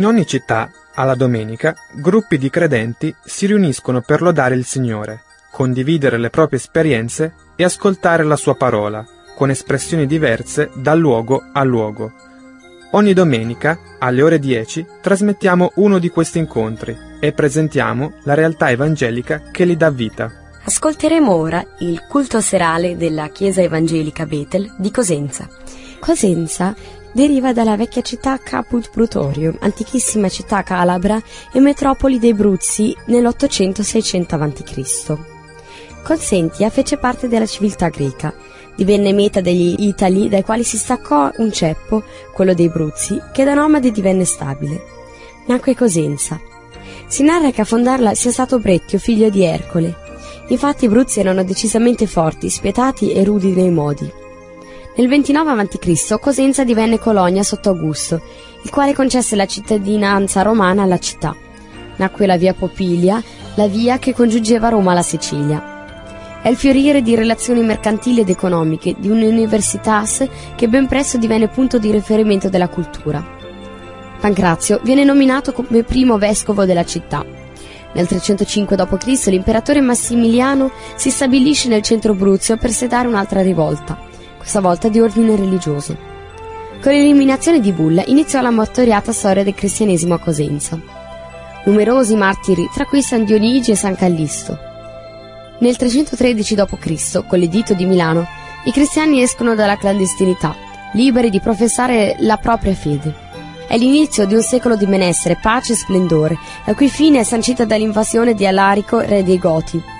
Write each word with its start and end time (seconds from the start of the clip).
In 0.00 0.06
ogni 0.06 0.26
città, 0.26 0.70
alla 0.94 1.14
domenica, 1.14 1.76
gruppi 1.92 2.38
di 2.38 2.48
credenti 2.48 3.14
si 3.22 3.44
riuniscono 3.44 4.00
per 4.00 4.22
lodare 4.22 4.54
il 4.54 4.64
Signore, 4.64 5.24
condividere 5.50 6.16
le 6.16 6.30
proprie 6.30 6.58
esperienze 6.58 7.34
e 7.54 7.64
ascoltare 7.64 8.24
la 8.24 8.36
sua 8.36 8.54
parola, 8.54 9.04
con 9.36 9.50
espressioni 9.50 10.06
diverse 10.06 10.70
da 10.72 10.94
luogo 10.94 11.42
a 11.52 11.62
luogo. 11.64 12.14
Ogni 12.92 13.12
domenica, 13.12 13.78
alle 13.98 14.22
ore 14.22 14.38
10, 14.38 14.86
trasmettiamo 15.02 15.72
uno 15.74 15.98
di 15.98 16.08
questi 16.08 16.38
incontri 16.38 16.96
e 17.20 17.32
presentiamo 17.32 18.14
la 18.22 18.32
realtà 18.32 18.70
evangelica 18.70 19.50
che 19.52 19.66
li 19.66 19.76
dà 19.76 19.90
vita. 19.90 20.32
Ascolteremo 20.64 21.30
ora 21.30 21.62
il 21.80 22.06
culto 22.08 22.40
serale 22.40 22.96
della 22.96 23.28
Chiesa 23.28 23.60
Evangelica 23.60 24.24
Betel 24.24 24.76
di 24.78 24.90
Cosenza. 24.90 25.46
Cosenza 25.98 26.74
deriva 27.12 27.52
dalla 27.52 27.76
vecchia 27.76 28.02
città 28.02 28.38
Caput 28.38 28.90
Brutorium, 28.92 29.56
antichissima 29.60 30.28
città 30.28 30.62
calabra 30.62 31.20
e 31.52 31.60
metropoli 31.60 32.18
dei 32.18 32.34
Bruzzi 32.34 32.96
nell'800-600 33.06 34.40
a.C. 34.40 35.18
Consentia 36.02 36.70
fece 36.70 36.96
parte 36.96 37.28
della 37.28 37.46
civiltà 37.46 37.88
greca. 37.88 38.32
Divenne 38.74 39.12
meta 39.12 39.40
degli 39.40 39.74
Itali 39.78 40.28
dai 40.28 40.42
quali 40.42 40.64
si 40.64 40.78
staccò 40.78 41.30
un 41.36 41.52
ceppo, 41.52 42.02
quello 42.32 42.54
dei 42.54 42.68
Bruzzi, 42.68 43.20
che 43.32 43.44
da 43.44 43.54
nomade 43.54 43.90
divenne 43.90 44.24
stabile. 44.24 44.82
Nacque 45.46 45.74
Cosenza. 45.74 46.40
Si 47.06 47.22
narra 47.22 47.50
che 47.50 47.60
a 47.60 47.64
fondarla 47.64 48.14
sia 48.14 48.30
stato 48.30 48.58
Brettio, 48.58 48.98
figlio 48.98 49.28
di 49.28 49.44
Ercole. 49.44 50.08
Infatti 50.48 50.86
i 50.86 50.88
Bruzzi 50.88 51.20
erano 51.20 51.44
decisamente 51.44 52.06
forti, 52.06 52.48
spietati 52.48 53.12
e 53.12 53.22
rudi 53.24 53.52
nei 53.52 53.70
modi. 53.70 54.10
Nel 54.96 55.08
29 55.08 55.52
a.C. 55.52 56.18
Cosenza 56.18 56.64
divenne 56.64 56.98
colonia 56.98 57.44
sotto 57.44 57.68
Augusto, 57.68 58.20
il 58.62 58.70
quale 58.70 58.92
concesse 58.92 59.36
la 59.36 59.46
cittadinanza 59.46 60.42
romana 60.42 60.82
alla 60.82 60.98
città. 60.98 61.34
Nacque 61.96 62.26
la 62.26 62.36
via 62.36 62.54
Popilia, 62.54 63.22
la 63.54 63.68
via 63.68 63.98
che 63.98 64.12
congiungeva 64.12 64.68
Roma 64.68 64.90
alla 64.90 65.02
Sicilia. 65.02 66.40
È 66.42 66.48
il 66.48 66.56
fiorire 66.56 67.02
di 67.02 67.14
relazioni 67.14 67.62
mercantili 67.62 68.20
ed 68.20 68.30
economiche 68.30 68.96
di 68.98 69.08
un'universitas 69.08 70.26
che 70.56 70.68
ben 70.68 70.86
presto 70.88 71.18
divenne 71.18 71.48
punto 71.48 71.78
di 71.78 71.90
riferimento 71.92 72.48
della 72.48 72.68
cultura. 72.68 73.24
Pancrazio 74.18 74.80
viene 74.82 75.04
nominato 75.04 75.52
come 75.52 75.82
primo 75.84 76.18
vescovo 76.18 76.64
della 76.64 76.84
città. 76.84 77.24
Nel 77.92 78.06
305 78.06 78.76
d.C. 78.76 79.26
l'imperatore 79.26 79.80
Massimiliano 79.80 80.70
si 80.96 81.10
stabilisce 81.10 81.68
nel 81.68 81.82
centro 81.82 82.14
Bruzio 82.14 82.56
per 82.56 82.70
sedare 82.70 83.08
un'altra 83.08 83.42
rivolta, 83.42 84.08
questa 84.40 84.62
volta 84.62 84.88
di 84.88 84.98
ordine 84.98 85.36
religioso. 85.36 85.94
Con 86.80 86.92
l'eliminazione 86.92 87.60
di 87.60 87.72
Bulla 87.72 88.02
iniziò 88.06 88.40
la 88.40 88.48
martoriata 88.48 89.12
storia 89.12 89.44
del 89.44 89.52
cristianesimo 89.52 90.14
a 90.14 90.18
Cosenza. 90.18 90.80
Numerosi 91.66 92.16
martiri, 92.16 92.66
tra 92.72 92.86
cui 92.86 93.02
San 93.02 93.24
Dionigi 93.24 93.72
e 93.72 93.76
San 93.76 93.94
Callisto. 93.94 94.58
Nel 95.58 95.76
313 95.76 96.54
d.C., 96.54 97.26
con 97.26 97.38
l'editto 97.38 97.74
di 97.74 97.84
Milano, 97.84 98.26
i 98.64 98.72
cristiani 98.72 99.20
escono 99.20 99.54
dalla 99.54 99.76
clandestinità, 99.76 100.56
liberi 100.94 101.28
di 101.28 101.40
professare 101.40 102.16
la 102.20 102.38
propria 102.38 102.74
fede. 102.74 103.14
È 103.66 103.76
l'inizio 103.76 104.24
di 104.24 104.34
un 104.34 104.42
secolo 104.42 104.74
di 104.74 104.86
benessere, 104.86 105.38
pace 105.40 105.74
e 105.74 105.76
splendore, 105.76 106.38
la 106.64 106.74
cui 106.74 106.88
fine 106.88 107.20
è 107.20 107.24
sancita 107.24 107.66
dall'invasione 107.66 108.32
di 108.32 108.46
Alarico, 108.46 109.00
re 109.00 109.22
dei 109.22 109.38
Goti. 109.38 109.99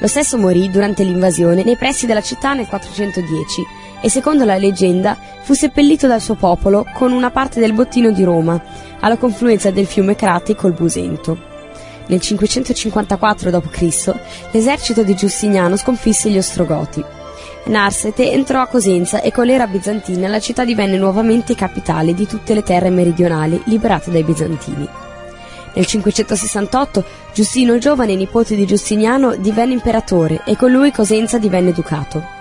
Lo 0.00 0.06
stesso 0.06 0.38
morì 0.38 0.70
durante 0.70 1.02
l'invasione 1.02 1.64
nei 1.64 1.76
pressi 1.76 2.06
della 2.06 2.20
città 2.20 2.54
nel 2.54 2.66
410 2.66 3.66
e 4.00 4.08
secondo 4.08 4.44
la 4.44 4.56
leggenda 4.56 5.16
fu 5.42 5.54
seppellito 5.54 6.06
dal 6.06 6.20
suo 6.20 6.34
popolo 6.34 6.84
con 6.94 7.10
una 7.10 7.30
parte 7.30 7.58
del 7.58 7.72
bottino 7.72 8.12
di 8.12 8.22
Roma, 8.22 8.62
alla 9.00 9.16
confluenza 9.16 9.70
del 9.70 9.86
fiume 9.86 10.14
Crati 10.14 10.54
col 10.54 10.72
Busento. 10.72 11.46
Nel 12.06 12.20
554 12.20 13.50
d.C. 13.50 14.14
l'esercito 14.52 15.02
di 15.02 15.14
Giustiniano 15.14 15.76
sconfisse 15.76 16.30
gli 16.30 16.38
Ostrogoti. 16.38 17.04
Narsete 17.64 18.32
entrò 18.32 18.60
a 18.62 18.66
Cosenza 18.66 19.20
e 19.20 19.30
con 19.32 19.44
l'era 19.44 19.66
bizantina 19.66 20.28
la 20.28 20.40
città 20.40 20.64
divenne 20.64 20.96
nuovamente 20.96 21.54
capitale 21.54 22.14
di 22.14 22.26
tutte 22.26 22.54
le 22.54 22.62
terre 22.62 22.88
meridionali 22.88 23.60
liberate 23.66 24.10
dai 24.10 24.24
bizantini. 24.24 25.07
Nel 25.74 25.86
568 25.86 27.04
Giustino 27.32 27.74
il 27.74 27.80
giovane, 27.80 28.14
nipote 28.16 28.56
di 28.56 28.66
Giustiniano, 28.66 29.36
divenne 29.36 29.74
imperatore 29.74 30.42
e 30.44 30.56
con 30.56 30.70
lui 30.70 30.90
Cosenza 30.90 31.38
divenne 31.38 31.72
ducato. 31.72 32.36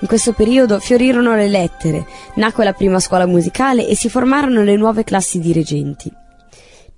In 0.00 0.06
questo 0.06 0.32
periodo 0.32 0.78
fiorirono 0.78 1.34
le 1.34 1.48
lettere, 1.48 2.06
nacque 2.34 2.64
la 2.64 2.72
prima 2.72 3.00
scuola 3.00 3.26
musicale 3.26 3.86
e 3.86 3.96
si 3.96 4.08
formarono 4.08 4.62
le 4.62 4.76
nuove 4.76 5.02
classi 5.02 5.40
dirigenti. 5.40 6.12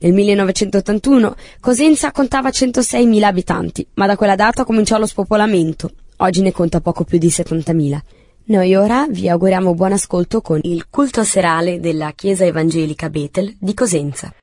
Nel 0.03 0.12
1981 0.12 1.34
Cosenza 1.60 2.10
contava 2.10 2.49
106.000 2.49 3.22
abitanti, 3.22 3.87
ma 3.94 4.06
da 4.06 4.16
quella 4.16 4.34
data 4.34 4.65
cominciò 4.65 4.99
lo 4.99 5.06
spopolamento. 5.06 5.91
Oggi 6.19 6.43
ne 6.43 6.53
conta 6.53 6.81
poco 6.81 7.04
più 7.04 7.19
di 7.19 7.28
70.000. 7.28 7.99
Noi 8.44 8.75
ora 8.75 9.06
vi 9.09 9.28
auguriamo 9.28 9.75
buon 9.75 9.93
ascolto 9.93 10.41
con 10.41 10.59
il 10.62 10.88
culto 10.91 11.22
serale 11.22 11.81
della 11.81 12.12
Chiesa 12.12 12.44
Evangelica 12.44 13.09
Betel 13.09 13.54
di 13.59 13.75
Cosenza. 13.75 14.34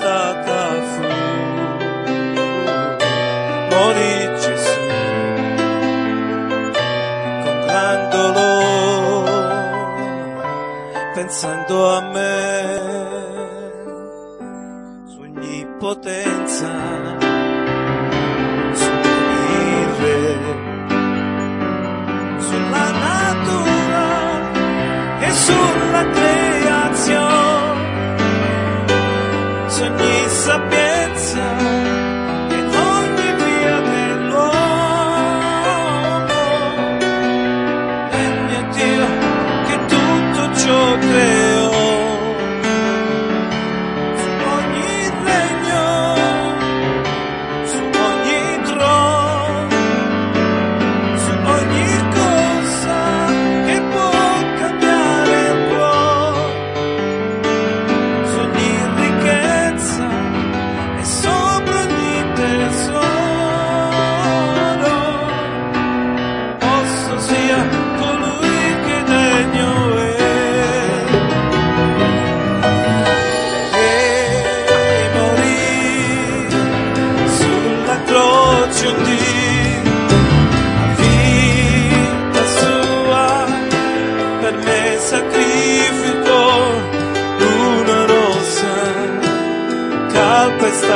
Calpestata 0.00 0.60
fu. 0.90 1.02
Morì 3.70 4.14
Gesù 4.40 4.80
con 7.44 7.56
gran 7.66 7.98
dolore 8.10 9.38
pensando 11.14 11.74
a 11.96 12.00
me 12.00 12.29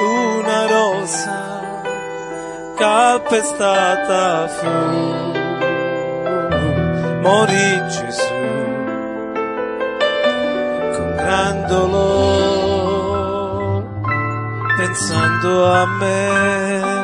una 0.00 0.66
rosa 0.66 1.72
calpestata 2.76 4.48
fu, 4.48 4.68
morì 7.22 7.82
Gesù 7.88 8.34
con 10.94 11.14
gran 11.16 11.66
dolore 11.66 12.28
pensando 14.76 15.72
a 15.72 15.86
me. 15.98 16.97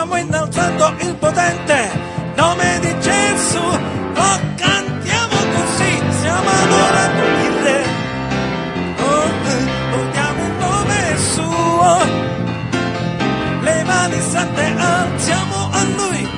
Stiamo 0.00 0.16
innalzando 0.16 0.94
il 1.00 1.14
potente 1.16 1.90
nome 2.34 2.78
di 2.80 3.00
Gesù, 3.00 3.60
lo 3.60 4.40
cantiamo 4.56 5.36
così, 5.52 6.02
stiamo 6.08 6.48
adorando 6.48 7.22
il 7.44 7.54
re. 7.64 7.84
Oh, 8.96 9.28
eh, 9.44 9.64
lodiamo 9.90 10.42
il 10.42 10.52
nome 10.58 11.16
suo, 11.34 11.98
le 13.60 13.84
mani 13.84 14.20
sante 14.22 14.74
alziamo 14.78 15.68
a 15.70 15.82
lui, 15.84 16.28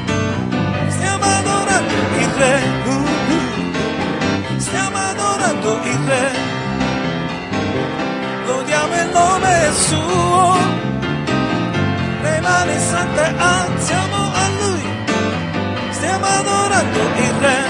stiamo 0.88 1.24
adorando 1.24 1.94
il 2.18 2.30
re, 2.38 2.60
Uh, 2.84 2.90
uh. 3.30 4.58
stiamo 4.58 4.96
adorando 4.96 5.80
il 5.84 5.98
re, 6.08 6.30
lodiamo 8.44 8.94
il 9.02 9.10
nome 9.12 9.70
suo, 9.72 10.81
mani 12.64 12.78
sante 12.78 13.34
alziamo 13.38 14.16
a 14.16 14.48
lui, 14.60 14.82
stiamo 15.90 16.26
adorando 16.26 16.98
il 17.24 17.34
re. 17.40 17.60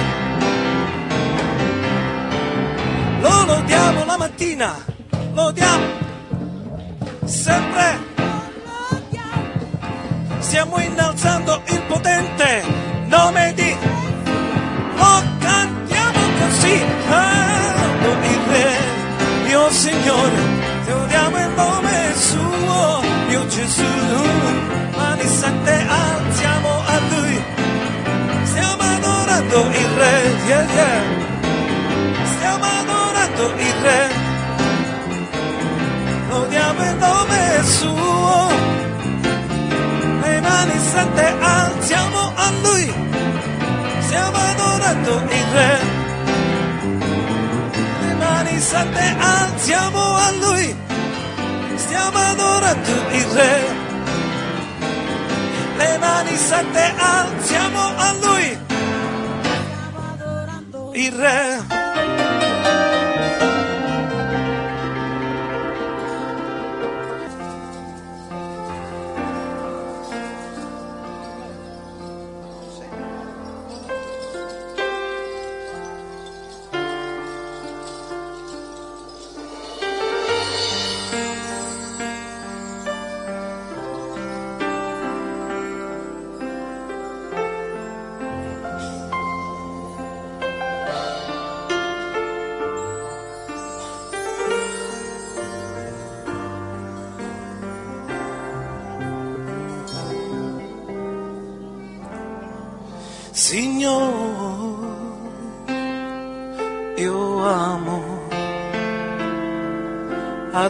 Lo 3.20 3.44
lodiamo 3.44 4.04
la 4.04 4.16
mattina, 4.18 4.84
lodiamo 5.32 5.84
sempre. 7.24 8.10
Stiamo 10.40 10.78
innalzando 10.80 11.62
il 11.68 11.82
potente 11.88 12.62
nome 13.06 13.52
di 13.54 13.74
Lo 14.96 15.22
cantiamo 15.38 16.20
così, 16.38 16.82
ah, 17.08 17.74
il 18.32 18.40
Re, 18.50 18.76
mio 19.46 19.70
Signore, 19.70 20.51
mio 23.42 23.46
Gesù, 23.48 23.84
mani 24.96 25.26
sante 25.26 25.86
alziamo 25.88 26.68
a 26.86 26.98
Lui, 27.10 27.44
stiamo 28.44 28.82
adorando 28.82 29.56
il 29.70 29.88
Re, 29.96 30.34
yeah, 30.46 30.66
yeah. 30.74 31.02
stiamo 32.36 32.64
adorando 32.64 33.52
il 33.56 33.74
Re, 33.82 34.10
lodiamo 36.28 36.84
il 36.84 36.96
nome 36.96 37.62
suo, 37.64 38.48
le 40.22 40.40
mani 40.40 40.78
sante 40.92 41.34
alziamo 41.40 42.32
a 42.34 42.50
Lui, 42.62 42.94
stiamo 44.00 44.36
adorando 44.36 45.22
il 45.28 45.46
Re, 45.52 45.78
le 48.06 48.14
mani 48.14 48.60
sante 48.60 49.16
alziamo 49.18 50.16
a 50.16 50.30
Lui, 50.40 50.76
stiamo 51.92 52.18
adorando 52.18 52.90
il 53.10 53.24
Re. 53.26 53.60
Le 55.76 55.98
mani 55.98 56.36
sante 56.36 56.94
alziamo 56.96 57.80
a 57.96 58.14
Lui, 58.22 58.58
il 60.94 61.12
Re. 61.12 61.81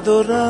Adorare 0.02 0.41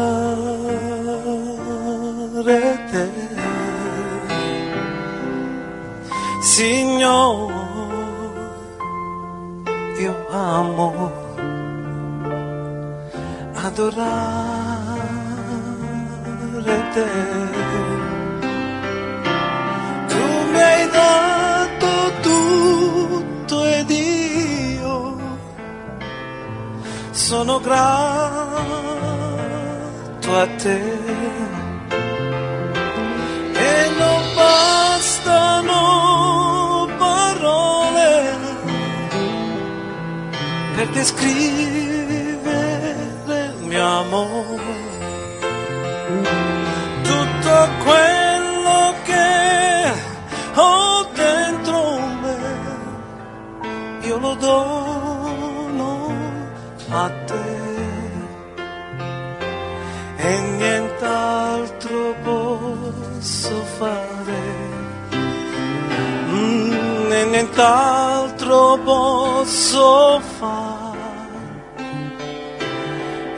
nient'altro 67.42 68.78
posso 68.84 70.20
fare 70.38 70.98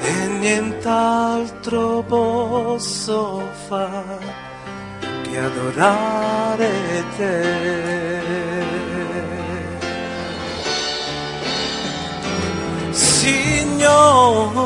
e 0.00 0.26
nient'altro 0.40 2.02
posso 2.06 3.48
fare 3.66 4.34
che 5.22 5.38
adorare 5.38 7.04
te. 7.16 8.22
Signore, 12.90 14.60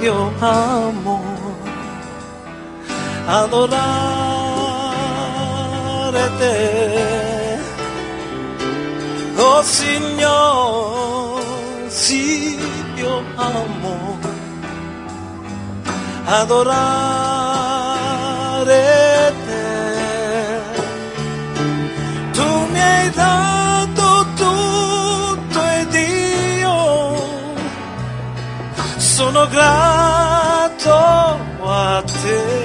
io 0.00 0.32
amo 0.38 1.20
adorare 3.26 4.12
Señor, 9.64 11.42
si 11.88 12.58
yo 12.96 13.22
amo, 13.36 14.18
adoraré. 16.26 16.92
Tú 22.32 22.48
me 22.72 22.80
has 22.80 23.16
dado 23.16 24.26
todo 24.36 25.60
el 25.76 25.90
Dios, 25.90 27.20
sono 28.98 29.48
grato 29.48 30.94
a 31.64 32.02
ti. 32.06 32.61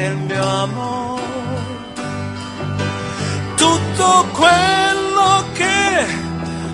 il 0.07 0.17
mio 0.29 0.47
amore. 0.47 1.23
Tutto 3.57 4.27
quello 4.31 5.45
che 5.53 6.07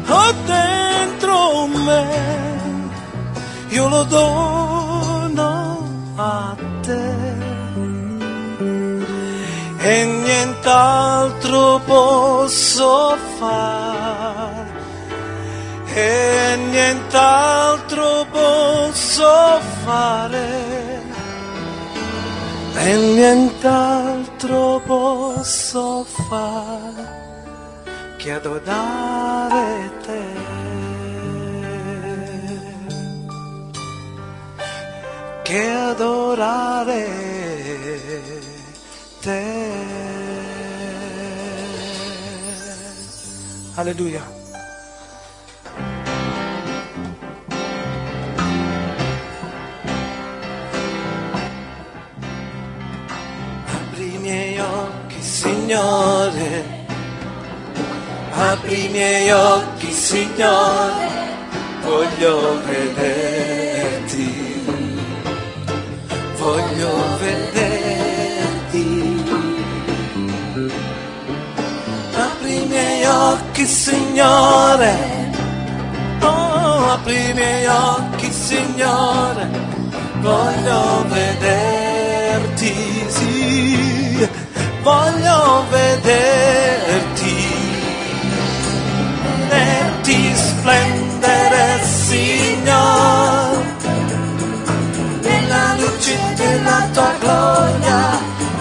ho 0.08 0.34
dentro 0.44 1.66
me, 1.68 2.04
io 3.68 3.88
lo 3.88 4.02
dono 4.04 5.88
a 6.16 6.54
te. 6.82 7.16
E 9.78 10.04
nient'altro 10.04 11.80
posso 11.86 13.16
fare, 13.38 14.47
e 15.98 16.56
nient'altro 16.70 18.26
posso 18.30 19.60
fare 19.84 20.46
e 22.74 22.96
nient'altro 22.96 24.80
posso 24.86 26.04
fare 26.28 27.18
che 28.18 28.32
adorare 28.32 29.90
te. 30.02 30.22
Che 35.42 35.70
adorare 35.70 37.08
te. 39.22 39.42
Alleluia. 43.76 44.37
Signore. 55.68 56.64
Apri 58.32 58.86
i 58.86 58.88
miei 58.88 59.30
occhi, 59.30 59.92
Signore. 59.92 61.10
Voglio 61.82 62.62
vederti. 62.64 64.64
Voglio 66.38 66.90
vederti. 67.20 69.24
Apri 72.16 72.62
i 72.62 72.66
miei 72.66 73.04
occhi, 73.04 73.66
Signore. 73.66 74.96
Oh, 76.22 76.92
apri 76.92 77.28
i 77.28 77.32
miei 77.34 77.66
occhi, 77.66 78.32
Signore. 78.32 79.50
Voglio 80.20 81.04
vederti, 81.08 82.74
sì, 83.08 83.97
voglio 84.88 85.64
vederti, 85.68 87.36
vederti 89.48 90.34
splendere, 90.34 91.80
Signore, 92.06 93.56
nella 95.20 95.74
luce 95.78 96.16
della 96.36 96.88
tua 96.94 97.12
gloria, 97.20 98.18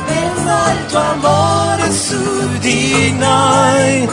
versa 0.08 0.72
il 0.72 0.86
tuo 0.90 1.00
amore 1.00 1.92
su 1.92 2.58
di 2.60 3.16
noi, 3.18 4.10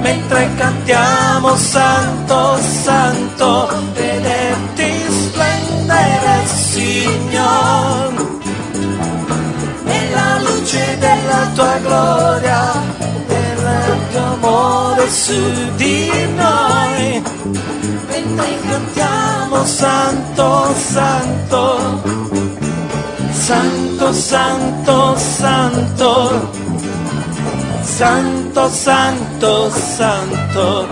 mentre 0.00 0.50
cantiamo 0.56 1.56
Santo, 1.56 2.58
Santo, 2.84 3.68
vederti 3.94 4.92
splendere, 5.08 6.46
Signore 6.46 8.19
tua 11.54 11.78
gloria, 11.78 12.72
del 13.26 13.98
tuo 14.10 14.20
amore 14.20 15.08
su 15.10 15.34
di 15.76 16.10
noi, 16.34 17.22
mentre 18.08 18.58
cantiamo 18.68 19.64
Santo, 19.64 20.74
Santo, 20.74 22.02
Santo, 23.32 24.12
Santo, 24.12 25.16
Santo, 25.16 26.38
Santo, 27.82 28.68
Santo, 28.70 29.70
Santo, 29.70 30.86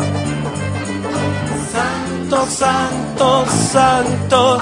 Santo, 1.72 2.46
Santo, 2.46 3.46
Santo, 3.70 4.60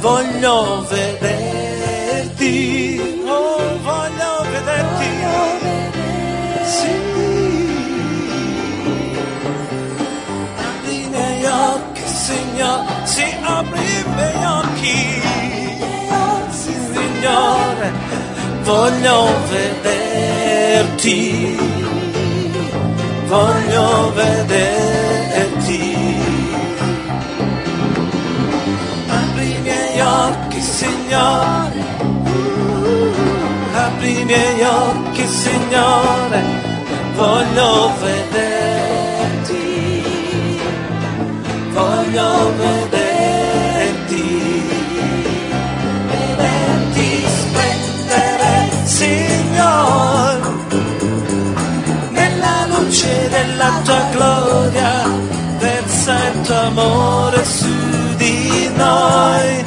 voglio 0.00 0.84
vederti, 0.88 2.44
Sì, 13.04 13.24
apri 13.42 13.80
i 13.80 14.04
miei 14.14 14.44
occhi, 14.44 15.22
sì, 16.50 16.72
Signore, 16.92 17.92
voglio 18.62 19.28
vederti, 19.50 21.22
voglio 23.26 24.12
vederti. 24.14 25.96
Apri 29.08 29.50
i 29.50 29.58
miei 29.60 30.00
occhi, 30.00 30.60
Signore. 30.60 31.82
Apri 33.74 34.20
i 34.20 34.24
miei 34.24 34.62
occhi, 34.62 35.26
Signore. 35.26 36.42
Voglio 37.14 37.92
vederti. 38.00 38.43
Voglio 41.74 42.52
vederti. 42.56 44.28
Vederti 46.06 47.26
splendere, 47.26 48.70
Signore. 48.84 50.52
Nella 52.10 52.66
luce 52.68 53.28
della 53.28 53.80
tua 53.82 54.06
gloria, 54.12 55.02
versa 55.58 56.14
il 56.28 56.40
tuo 56.42 56.60
amore 56.60 57.44
su 57.44 58.14
di 58.18 58.70
noi, 58.76 59.64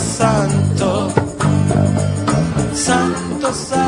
santo, 0.00 1.12
santo, 2.72 3.52
santo. 3.52 3.83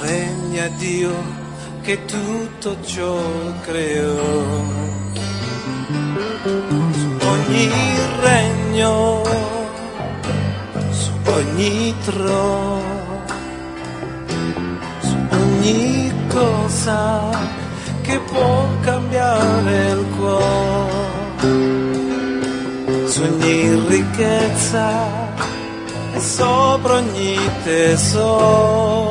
Regna 0.00 0.66
Dio 0.78 1.14
che 1.82 2.04
tutto 2.06 2.76
ciò 2.82 3.16
creò. 3.60 4.20
Su 6.90 7.16
ogni 7.20 7.70
regno, 8.20 9.22
su 10.90 11.12
ogni 11.24 11.94
trono, 12.04 12.80
su 15.00 15.16
ogni 15.30 16.12
cosa 16.28 17.30
che 18.02 18.18
può 18.18 18.66
cambiare 18.80 19.90
il 19.90 20.04
cuore, 20.16 20.81
ricchezza 24.12 24.90
e 26.14 26.20
sopra 26.20 26.96
ogni 26.96 27.38
tesoro. 27.64 29.10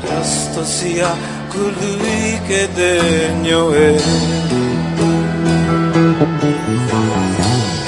Giusto 0.00 0.64
sia 0.64 1.14
colui 1.48 2.40
che 2.46 2.68
degno 2.72 3.72
è. 3.72 4.02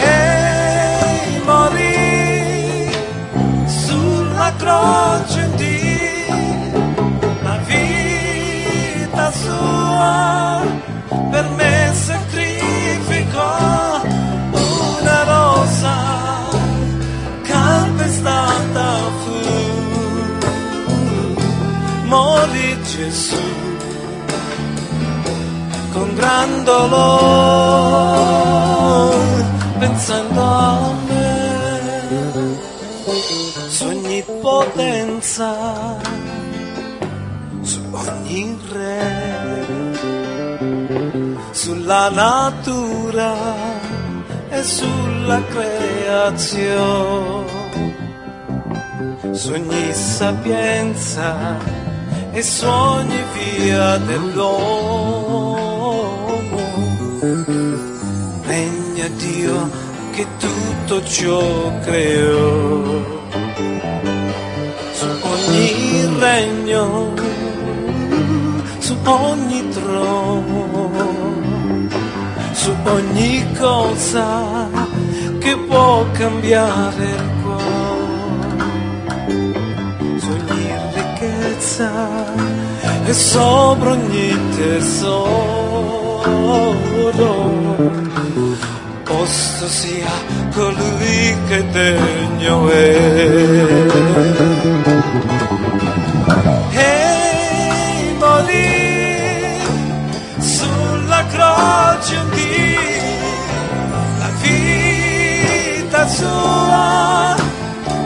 E 0.03 1.41
morì 1.45 2.91
sulla 3.67 4.53
croce 4.57 5.51
di 5.57 5.75
la 7.43 7.59
vita 7.65 9.31
sua 9.33 9.76
gran 26.17 26.65
dolore 26.65 26.97
pensando 29.79 30.41
a 30.41 30.95
me 31.09 31.35
su 33.69 33.85
ogni 33.87 34.25
potenza 34.41 35.51
su 37.63 37.81
ogni 37.93 38.59
re 38.73 39.65
sulla 41.53 42.09
natura 42.11 43.33
e 44.51 44.63
sulla 44.63 45.43
creazione 45.53 46.87
su 49.33 49.53
ogni 49.53 49.93
sapienza 49.93 51.59
e 52.33 52.43
su 52.43 52.67
ogni 52.67 53.23
via 53.35 53.97
dell'uomo. 53.99 55.16
Tutto 60.87 61.03
ciò 61.05 61.73
creò. 61.81 63.05
Su 64.93 65.07
ogni 65.21 66.17
regno, 66.21 67.13
su 68.79 68.97
ogni 69.03 69.69
trono, 69.71 70.91
su 72.53 72.73
ogni 72.85 73.45
cosa 73.59 74.69
che 75.41 75.57
può 75.67 76.07
cambiare 76.13 77.05
il 77.05 77.31
cuore 77.43 77.65
su 80.19 80.31
ogni 80.31 80.71
ricchezza 80.95 81.91
e 83.05 83.13
sopra 83.13 83.91
ogni 83.91 84.39
tesoro. 84.55 85.67
Posto 89.27 89.67
sia 89.67 90.09
colui 90.55 91.37
che 91.49 91.69
degno 91.73 92.69
è. 92.71 92.97
E 96.71 98.15
morì 98.21 99.59
sulla 100.39 101.27
croce 101.27 102.17
un 102.19 102.31
dì 102.31 102.77
la 104.21 104.31
vita 104.43 106.07
sua 106.07 107.35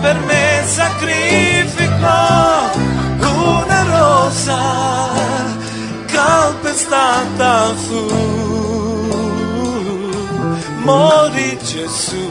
per 0.00 0.18
me 0.20 0.62
sacrificò 0.64 2.20
una 3.18 3.83
rosa 3.83 4.59
calpestata 6.06 7.74
fu 7.74 8.50
morì 10.90 11.59
Gesù 11.62 12.24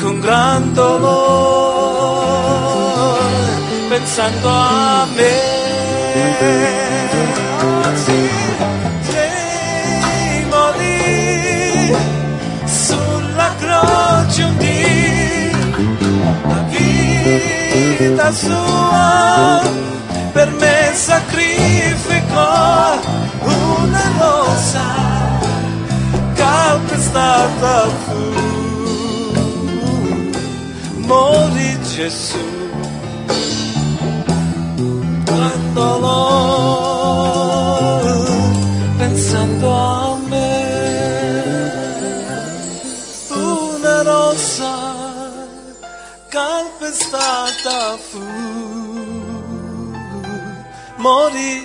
con 0.00 0.20
gran 0.20 0.72
dolore 0.74 1.64
pensando 3.88 4.48
a 4.48 5.06
me. 5.16 5.34
Sì, 8.04 8.28
sì, 9.08 9.28
morì 10.50 11.96
sulla 12.64 13.50
croce 13.58 14.42
un 14.42 14.56
dì, 14.58 15.50
la 16.48 16.60
vita 16.70 18.30
sua 18.32 19.62
per 20.32 20.50
me 20.60 20.92
sacrificò 20.94 22.52
una 23.40 24.04
rosa 24.18 25.23
calpestata 26.74 27.88
fu 27.88 28.18
morì 31.06 31.78
Gesù. 31.82 32.38
Quando 35.24 35.98
l'ho 36.02 36.40
pensando 38.98 39.72
a 39.72 40.16
me 40.28 40.52
una 43.30 44.02
rosa 44.02 44.74
calpestata 46.28 47.96
fu. 48.08 48.22
Morì 50.96 51.63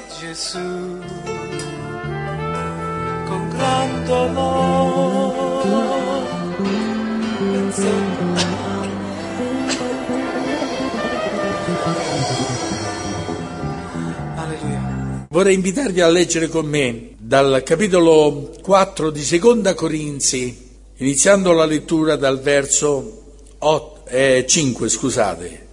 Vorrei 15.30 15.54
invitarvi 15.54 16.02
a 16.02 16.08
leggere 16.08 16.48
con 16.48 16.66
me 16.66 17.12
dal 17.20 17.62
capitolo 17.64 18.52
4 18.64 19.12
di 19.12 19.24
Seconda 19.24 19.76
Corinzi, 19.76 20.58
iniziando 20.96 21.52
la 21.52 21.66
lettura 21.66 22.16
dal 22.16 22.42
verso 22.42 23.26
8, 23.60 24.10
eh, 24.10 24.44
5, 24.48 24.90
scusate. 24.90 25.68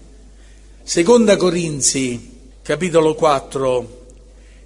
Seconda 0.82 1.38
Corinzi, 1.38 2.50
capitolo 2.60 3.14
4, 3.14 4.04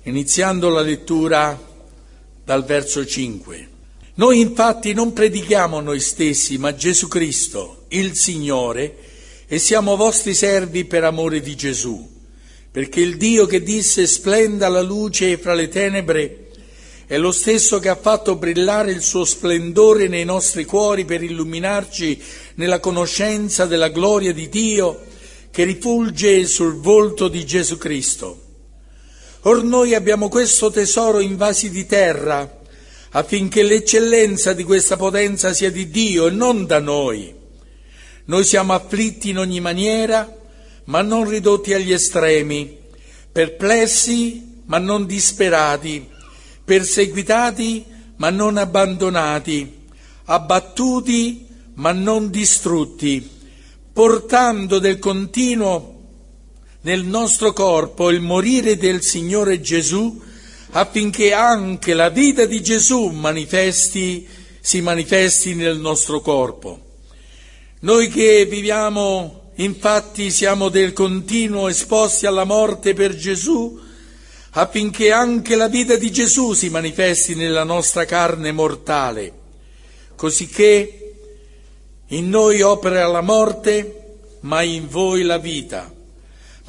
iniziando 0.03 0.71
la 0.71 0.81
lettura 0.81 1.69
dal 2.51 2.65
verso 2.65 3.07
5. 3.07 3.69
Noi 4.15 4.41
infatti 4.41 4.93
non 4.93 5.13
predichiamo 5.13 5.79
noi 5.79 6.01
stessi, 6.01 6.59
ma 6.59 6.75
Gesù 6.75 7.07
Cristo, 7.07 7.85
il 7.91 8.17
Signore, 8.17 8.97
e 9.47 9.61
siamo 9.61 9.95
vostri 9.95 10.35
servi 10.35 10.85
per 10.85 11.05
amore 11.05 11.41
di 11.43 11.55
Gesù, 11.55 12.11
perché 12.73 12.99
il 12.99 13.17
Dio 13.19 13.47
che 13.47 13.63
disse 13.63 14.05
splenda 14.05 14.67
la 14.67 14.83
luce 14.83 15.39
fra 15.39 15.55
le 15.55 15.69
tenebre 15.69 16.49
è 17.07 17.17
lo 17.19 17.31
stesso 17.31 17.79
che 17.79 17.89
ha 17.89 17.95
fatto 17.95 18.35
brillare 18.35 18.91
il 18.91 19.03
suo 19.03 19.25
splendore 19.25 20.09
nei 20.09 20.25
nostri 20.25 20.65
cuori 20.65 21.05
per 21.05 21.23
illuminarci 21.23 22.21
nella 22.55 22.81
conoscenza 22.81 23.65
della 23.67 23.91
gloria 23.91 24.33
di 24.33 24.49
Dio 24.49 25.03
che 25.53 25.63
rifulge 25.63 26.45
sul 26.47 26.81
volto 26.81 27.29
di 27.29 27.47
Gesù 27.47 27.79
Cristo. 27.79 28.49
Or 29.43 29.65
noi 29.65 29.95
abbiamo 29.95 30.29
questo 30.29 30.71
tesoro 30.71 31.21
in 31.21 31.37
vasi 31.37 31.71
di 31.71 31.87
terra, 31.87 32.59
affinché 33.13 33.63
l'eccellenza 33.63 34.53
di 34.53 34.65
questa 34.65 34.97
potenza 34.97 35.53
sia 35.55 35.71
di 35.71 35.89
Dio 35.89 36.27
e 36.27 36.31
non 36.31 36.67
da 36.67 36.79
noi. 36.79 37.35
Noi 38.27 38.45
siamo 38.45 38.75
afflitti 38.75 39.31
in 39.31 39.39
ogni 39.39 39.61
maniera, 39.61 40.37
ma 40.85 41.03
non 41.03 41.29
ridotti 41.29 41.73
agli 41.73 41.93
estremi, 41.93 42.77
perplessi, 43.33 44.63
ma 44.67 44.79
non 44.79 45.07
disperati, 45.07 46.07
perseguitati, 46.63 47.85
ma 48.17 48.31
non 48.31 48.59
abbandonati, 48.59 49.79
abbattuti, 50.25 51.47
ma 51.75 51.93
non 51.93 52.31
distrutti, 52.31 53.29
portando 53.93 54.79
del 54.79 54.99
continuo 54.99 56.00
nel 56.83 57.05
nostro 57.05 57.53
corpo 57.53 58.11
il 58.11 58.21
morire 58.21 58.77
del 58.77 59.03
Signore 59.03 59.61
Gesù, 59.61 60.21
affinché 60.71 61.33
anche 61.33 61.95
la 61.95 62.09
vita 62.09 62.47
di 62.47 62.63
Gesù 62.63 63.09
manifesti, 63.09 64.27
si 64.61 64.81
manifesti 64.81 65.55
nel 65.55 65.79
nostro 65.79 66.21
corpo. 66.21 66.89
Noi 67.81 68.09
che 68.09 68.47
viviamo, 68.47 69.53
infatti, 69.57 70.31
siamo 70.31 70.69
del 70.69 70.93
continuo 70.93 71.69
esposti 71.69 72.27
alla 72.27 72.45
morte 72.45 72.95
per 72.95 73.15
Gesù, 73.15 73.79
affinché 74.53 75.13
anche 75.13 75.57
la 75.57 75.69
vita 75.69 75.97
di 75.97 76.11
Gesù 76.11 76.55
si 76.55 76.71
manifesti 76.71 77.35
nella 77.35 77.65
nostra 77.65 78.05
carne 78.05 78.53
mortale, 78.53 79.33
cosicché 80.17 81.15
in 82.09 82.29
noi 82.29 82.63
opera 82.63 83.07
la 83.07 83.21
morte, 83.21 84.17
ma 84.41 84.63
in 84.63 84.89
voi 84.89 85.23
la 85.23 85.39
vita. 85.39 85.99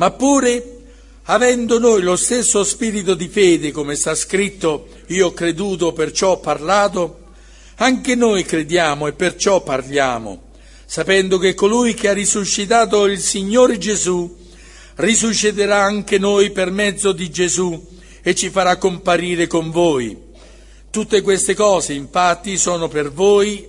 Ma 0.01 0.09
pure, 0.09 0.79
avendo 1.25 1.77
noi 1.77 2.01
lo 2.01 2.15
stesso 2.15 2.63
spirito 2.63 3.13
di 3.13 3.27
fede, 3.27 3.69
come 3.69 3.93
sta 3.93 4.15
scritto, 4.15 4.87
io 5.09 5.27
ho 5.27 5.31
creduto, 5.31 5.93
perciò 5.93 6.31
ho 6.31 6.39
parlato, 6.39 7.19
anche 7.75 8.15
noi 8.15 8.43
crediamo 8.43 9.05
e 9.05 9.13
perciò 9.13 9.61
parliamo 9.61 10.49
sapendo 10.91 11.37
che 11.37 11.53
colui 11.53 11.93
che 11.93 12.09
ha 12.09 12.13
risuscitato 12.13 13.05
il 13.05 13.19
Signore 13.19 13.77
Gesù 13.77 14.37
risusciterà 14.95 15.83
anche 15.83 16.17
noi 16.17 16.51
per 16.51 16.69
mezzo 16.69 17.13
di 17.13 17.29
Gesù 17.29 17.87
e 18.21 18.35
ci 18.35 18.49
farà 18.49 18.75
comparire 18.75 19.47
con 19.47 19.71
voi. 19.71 20.17
Tutte 20.89 21.21
queste 21.21 21.53
cose 21.53 21.93
infatti 21.93 22.57
sono 22.57 22.89
per 22.89 23.09
voi 23.09 23.65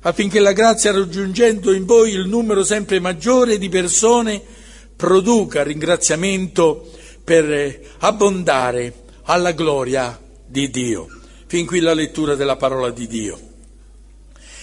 affinché 0.00 0.40
la 0.40 0.52
grazia 0.52 0.92
raggiungendo 0.92 1.74
in 1.74 1.84
voi 1.84 2.12
il 2.12 2.26
numero 2.26 2.64
sempre 2.64 3.00
maggiore 3.00 3.58
di 3.58 3.68
persone 3.68 4.60
produca 4.96 5.62
ringraziamento 5.62 6.90
per 7.24 7.80
abbondare 7.98 8.94
alla 9.24 9.52
gloria 9.52 10.20
di 10.46 10.70
Dio. 10.70 11.08
Fin 11.46 11.66
qui 11.66 11.80
la 11.80 11.94
lettura 11.94 12.34
della 12.34 12.56
parola 12.56 12.90
di 12.90 13.06
Dio. 13.06 13.38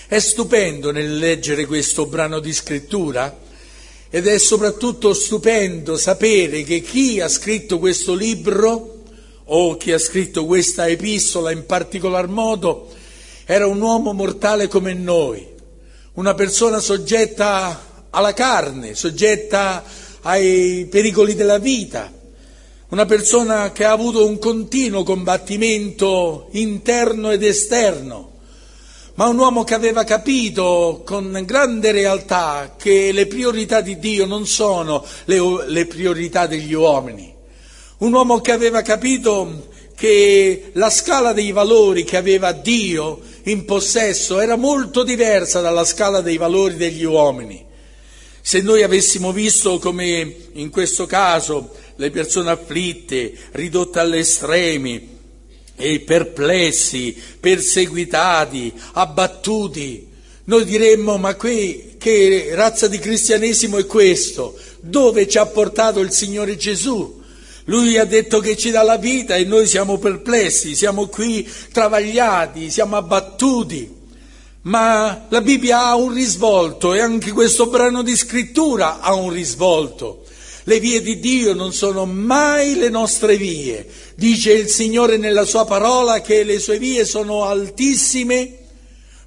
È 0.07 0.19
stupendo 0.19 0.91
nel 0.91 1.17
leggere 1.17 1.65
questo 1.65 2.05
brano 2.07 2.39
di 2.39 2.51
scrittura 2.51 3.37
ed 4.09 4.25
è 4.25 4.39
soprattutto 4.39 5.13
stupendo 5.13 5.95
sapere 5.97 6.63
che 6.63 6.81
chi 6.81 7.19
ha 7.19 7.27
scritto 7.27 7.77
questo 7.77 8.15
libro 8.15 9.03
o 9.45 9.77
chi 9.77 9.91
ha 9.91 9.99
scritto 9.99 10.45
questa 10.45 10.87
epistola 10.87 11.51
in 11.51 11.65
particolar 11.65 12.27
modo 12.27 12.89
era 13.45 13.65
un 13.65 13.81
uomo 13.81 14.13
mortale 14.13 14.67
come 14.67 14.93
noi, 14.93 15.47
una 16.13 16.35
persona 16.35 16.79
soggetta 16.79 18.07
alla 18.11 18.33
carne, 18.33 18.93
soggetta 18.93 19.83
ai 20.21 20.87
pericoli 20.89 21.35
della 21.35 21.59
vita, 21.59 22.11
una 22.89 23.05
persona 23.05 23.71
che 23.71 23.85
ha 23.85 23.91
avuto 23.91 24.25
un 24.25 24.39
continuo 24.39 25.03
combattimento 25.03 26.47
interno 26.51 27.31
ed 27.31 27.43
esterno 27.43 28.29
ma 29.19 29.27
un 29.27 29.37
uomo 29.37 29.65
che 29.65 29.73
aveva 29.73 30.05
capito 30.05 31.01
con 31.05 31.43
grande 31.45 31.91
realtà 31.91 32.75
che 32.77 33.11
le 33.11 33.27
priorità 33.27 33.81
di 33.81 33.99
Dio 33.99 34.25
non 34.25 34.47
sono 34.47 35.05
le, 35.25 35.39
le, 35.67 35.85
priorità 35.87 36.47
degli 36.47 36.71
uomini. 36.71 37.35
Un 37.97 38.13
uomo 38.13 38.39
che 38.39 38.53
aveva 38.53 38.81
capito 38.81 39.67
che 39.93 40.71
la 40.71 40.89
scala 40.89 41.33
dei 41.33 41.51
valori 41.51 42.05
che 42.05 42.15
aveva 42.15 42.53
Dio 42.53 43.19
in 43.43 43.65
possesso 43.65 44.39
era 44.39 44.55
molto 44.55 45.03
diversa 45.03 45.59
dalla 45.59 45.83
scala 45.83 46.21
dei 46.21 46.37
valori 46.37 46.77
degli 46.77 47.03
uomini. 47.03 47.65
Se 48.49 48.61
noi 48.61 48.81
avessimo 48.81 49.31
visto 49.31 49.77
come 49.77 50.35
in 50.53 50.71
questo 50.71 51.05
caso 51.05 51.69
le 51.97 52.09
persone 52.09 52.49
afflitte, 52.49 53.31
ridotte 53.51 53.99
agli 53.99 54.15
estremi, 54.15 55.07
e 55.75 55.99
perplessi, 55.99 57.15
perseguitati, 57.39 58.73
abbattuti. 58.93 60.07
Noi 60.45 60.65
diremmo, 60.65 61.19
ma 61.19 61.35
qui 61.35 61.97
che 61.99 62.49
razza 62.55 62.87
di 62.87 62.97
cristianesimo 62.97 63.77
è 63.77 63.85
questo? 63.85 64.57
Dove 64.79 65.27
ci 65.27 65.37
ha 65.37 65.45
portato 65.45 65.99
il 65.99 66.11
Signore 66.11 66.57
Gesù? 66.57 67.21
Lui 67.65 67.99
ha 67.99 68.05
detto 68.05 68.39
che 68.39 68.57
ci 68.57 68.71
dà 68.71 68.81
la 68.81 68.97
vita 68.97 69.35
e 69.35 69.43
noi 69.43 69.67
siamo 69.67 69.99
perplessi, 69.99 70.73
siamo 70.73 71.05
qui 71.05 71.47
travagliati, 71.71 72.71
siamo 72.71 72.95
abbattuti. 72.95 73.97
Ma 74.61 75.27
la 75.29 75.39
Bibbia 75.39 75.85
ha 75.85 75.95
un 75.95 76.13
risvolto 76.13 76.93
e 76.93 76.99
anche 76.99 77.31
questo 77.31 77.67
brano 77.67 78.01
di 78.01 78.15
scrittura 78.17 78.99
ha 78.99 79.13
un 79.13 79.29
risvolto. 79.29 80.25
Le 80.63 80.81
vie 80.81 81.01
di 81.01 81.19
Dio 81.19 81.53
non 81.53 81.71
sono 81.71 82.05
mai 82.05 82.75
le 82.75 82.89
nostre 82.89 83.37
vie. 83.37 83.87
Dice 84.15 84.51
il 84.51 84.67
Signore 84.67 85.15
nella 85.15 85.45
sua 85.45 85.63
parola 85.63 86.19
che 86.19 86.43
le 86.43 86.59
sue 86.59 86.77
vie 86.77 87.05
sono 87.05 87.45
altissime, 87.45 88.57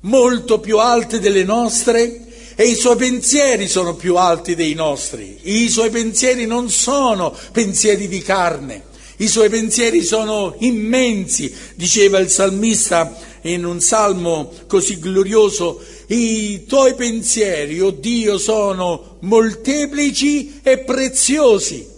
molto 0.00 0.60
più 0.60 0.78
alte 0.78 1.18
delle 1.18 1.44
nostre, 1.44 2.26
e 2.54 2.64
i 2.64 2.74
suoi 2.74 2.96
pensieri 2.96 3.68
sono 3.68 3.94
più 3.94 4.16
alti 4.16 4.54
dei 4.54 4.74
nostri. 4.74 5.38
I 5.44 5.70
suoi 5.70 5.88
pensieri 5.88 6.44
non 6.44 6.68
sono 6.68 7.34
pensieri 7.52 8.06
di 8.06 8.20
carne. 8.20 8.84
I 9.16 9.28
suoi 9.28 9.48
pensieri 9.48 10.04
sono 10.04 10.54
immensi, 10.58 11.52
diceva 11.74 12.18
il 12.18 12.28
salmista 12.28 13.16
in 13.42 13.64
un 13.64 13.80
salmo 13.80 14.52
così 14.66 14.98
glorioso, 14.98 15.80
i 16.08 16.64
tuoi 16.66 16.94
pensieri, 16.94 17.80
o 17.80 17.86
oh 17.86 17.90
Dio, 17.90 18.38
sono 18.38 19.16
molteplici 19.20 20.60
e 20.62 20.78
preziosi. 20.78 21.88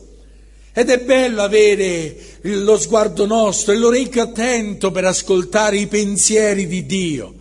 Ed 0.73 0.91
è 0.91 0.99
bello 0.99 1.43
avere 1.43 2.17
lo 2.43 2.79
sguardo 2.79 3.27
nostro 3.27 3.73
e 3.73 3.77
l'orecchio 3.77 4.23
attento 4.23 4.91
per 4.91 5.05
ascoltare 5.05 5.77
i 5.77 5.87
pensieri 5.87 6.67
di 6.67 6.85
Dio. 6.85 7.35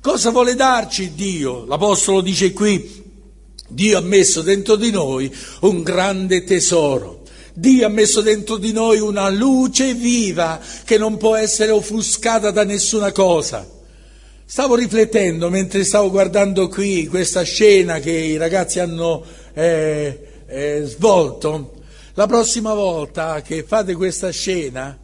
Cosa 0.00 0.30
vuole 0.30 0.54
darci 0.54 1.14
Dio? 1.14 1.64
L'Apostolo 1.66 2.20
dice 2.20 2.52
qui, 2.52 3.02
Dio 3.68 3.98
ha 3.98 4.02
messo 4.02 4.42
dentro 4.42 4.76
di 4.76 4.90
noi 4.90 5.34
un 5.62 5.82
grande 5.82 6.44
tesoro. 6.44 7.15
Dio 7.58 7.86
ha 7.86 7.88
messo 7.88 8.20
dentro 8.20 8.58
di 8.58 8.70
noi 8.70 8.98
una 8.98 9.30
luce 9.30 9.94
viva 9.94 10.60
che 10.84 10.98
non 10.98 11.16
può 11.16 11.36
essere 11.36 11.70
offuscata 11.70 12.50
da 12.50 12.64
nessuna 12.64 13.12
cosa. 13.12 13.66
Stavo 14.44 14.74
riflettendo 14.74 15.48
mentre 15.48 15.82
stavo 15.82 16.10
guardando 16.10 16.68
qui 16.68 17.06
questa 17.06 17.40
scena 17.44 17.98
che 17.98 18.10
i 18.10 18.36
ragazzi 18.36 18.78
hanno 18.78 19.24
eh, 19.54 20.20
eh, 20.46 20.82
svolto. 20.84 21.76
La 22.12 22.26
prossima 22.26 22.74
volta 22.74 23.40
che 23.40 23.62
fate 23.62 23.94
questa 23.94 24.28
scena, 24.28 24.98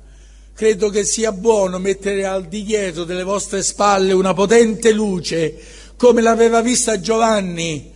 credo 0.55 0.91
che 0.91 1.05
sia 1.05 1.33
buono 1.33 1.79
mettere 1.79 2.27
al 2.27 2.49
di 2.49 2.65
dietro 2.65 3.05
delle 3.05 3.25
vostre 3.25 3.63
spalle 3.63 4.13
una 4.13 4.35
potente 4.35 4.93
luce, 4.93 5.57
come 5.97 6.21
l'aveva 6.21 6.61
vista 6.61 7.01
Giovanni 7.01 7.91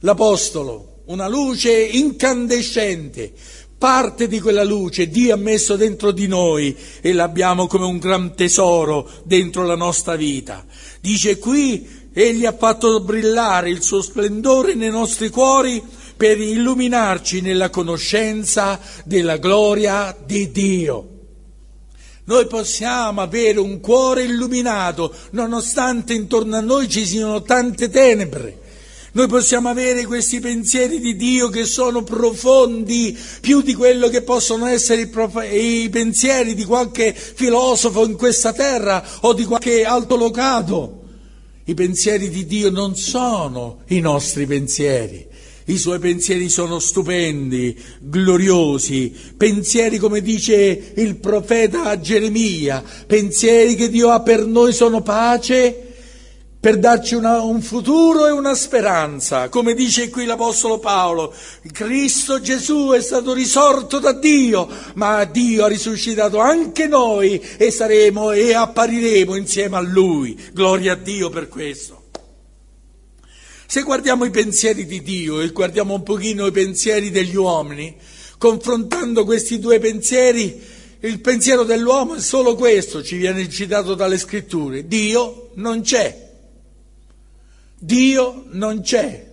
l'Apostolo, 0.00 1.02
una 1.08 1.28
luce 1.28 1.72
incandescente. 1.72 3.32
Parte 3.78 4.26
di 4.26 4.40
quella 4.40 4.64
luce 4.64 5.08
Dio 5.08 5.32
ha 5.32 5.36
messo 5.36 5.76
dentro 5.76 6.10
di 6.10 6.26
noi 6.26 6.76
e 7.00 7.12
l'abbiamo 7.12 7.68
come 7.68 7.84
un 7.84 7.98
gran 7.98 8.34
tesoro 8.34 9.08
dentro 9.22 9.64
la 9.64 9.76
nostra 9.76 10.16
vita. 10.16 10.66
Dice 11.00 11.38
qui, 11.38 11.88
Egli 12.12 12.44
ha 12.44 12.52
fatto 12.52 13.00
brillare 13.00 13.70
il 13.70 13.80
suo 13.80 14.02
splendore 14.02 14.74
nei 14.74 14.90
nostri 14.90 15.28
cuori 15.28 15.80
per 16.16 16.40
illuminarci 16.40 17.40
nella 17.40 17.70
conoscenza 17.70 18.80
della 19.04 19.36
gloria 19.36 20.16
di 20.26 20.50
Dio. 20.50 21.08
Noi 22.24 22.48
possiamo 22.48 23.20
avere 23.20 23.60
un 23.60 23.78
cuore 23.78 24.24
illuminato 24.24 25.14
nonostante 25.30 26.14
intorno 26.14 26.56
a 26.56 26.60
noi 26.60 26.88
ci 26.88 27.06
siano 27.06 27.42
tante 27.42 27.88
tenebre. 27.88 28.66
Noi 29.12 29.26
possiamo 29.26 29.70
avere 29.70 30.04
questi 30.04 30.38
pensieri 30.38 31.00
di 31.00 31.16
Dio 31.16 31.48
che 31.48 31.64
sono 31.64 32.02
profondi 32.02 33.16
più 33.40 33.62
di 33.62 33.74
quello 33.74 34.08
che 34.08 34.20
possono 34.20 34.66
essere 34.66 35.02
i, 35.02 35.06
prof- 35.06 35.50
i 35.50 35.88
pensieri 35.90 36.54
di 36.54 36.64
qualche 36.64 37.14
filosofo 37.14 38.04
in 38.04 38.16
questa 38.16 38.52
terra 38.52 39.02
o 39.20 39.32
di 39.32 39.44
qualche 39.44 39.84
altolocato. 39.84 41.04
I 41.64 41.74
pensieri 41.74 42.28
di 42.28 42.44
Dio 42.44 42.70
non 42.70 42.96
sono 42.96 43.80
i 43.88 44.00
nostri 44.00 44.44
pensieri. 44.44 45.26
I 45.64 45.78
suoi 45.78 45.98
pensieri 45.98 46.48
sono 46.48 46.78
stupendi, 46.78 47.78
gloriosi, 48.00 49.14
pensieri 49.36 49.98
come 49.98 50.22
dice 50.22 50.92
il 50.96 51.16
profeta 51.16 51.98
Geremia, 51.98 52.82
pensieri 53.06 53.74
che 53.74 53.90
Dio 53.90 54.10
ha 54.10 54.20
per 54.20 54.46
noi 54.46 54.72
sono 54.72 55.02
pace 55.02 55.87
per 56.60 56.78
darci 56.78 57.14
una, 57.14 57.40
un 57.40 57.62
futuro 57.62 58.26
e 58.26 58.30
una 58.30 58.54
speranza. 58.54 59.48
Come 59.48 59.74
dice 59.74 60.10
qui 60.10 60.24
l'Apostolo 60.24 60.78
Paolo, 60.78 61.32
Cristo 61.72 62.40
Gesù 62.40 62.90
è 62.90 63.00
stato 63.00 63.32
risorto 63.32 64.00
da 64.00 64.12
Dio, 64.12 64.68
ma 64.94 65.24
Dio 65.24 65.64
ha 65.64 65.68
risuscitato 65.68 66.38
anche 66.38 66.88
noi 66.88 67.40
e 67.56 67.70
saremo 67.70 68.32
e 68.32 68.54
appariremo 68.54 69.36
insieme 69.36 69.76
a 69.76 69.80
Lui. 69.80 70.38
Gloria 70.52 70.94
a 70.94 70.96
Dio 70.96 71.30
per 71.30 71.48
questo. 71.48 71.96
Se 73.66 73.82
guardiamo 73.82 74.24
i 74.24 74.30
pensieri 74.30 74.86
di 74.86 75.02
Dio 75.02 75.40
e 75.40 75.50
guardiamo 75.50 75.94
un 75.94 76.02
pochino 76.02 76.46
i 76.46 76.52
pensieri 76.52 77.10
degli 77.10 77.36
uomini, 77.36 77.94
confrontando 78.38 79.24
questi 79.24 79.58
due 79.58 79.78
pensieri, 79.78 80.60
il 81.00 81.20
pensiero 81.20 81.62
dell'uomo 81.62 82.16
è 82.16 82.20
solo 82.20 82.56
questo, 82.56 83.04
ci 83.04 83.16
viene 83.16 83.48
citato 83.48 83.94
dalle 83.94 84.18
scritture. 84.18 84.88
Dio 84.88 85.50
non 85.54 85.82
c'è. 85.82 86.27
Dio 87.78 88.44
non 88.50 88.80
c'è. 88.80 89.26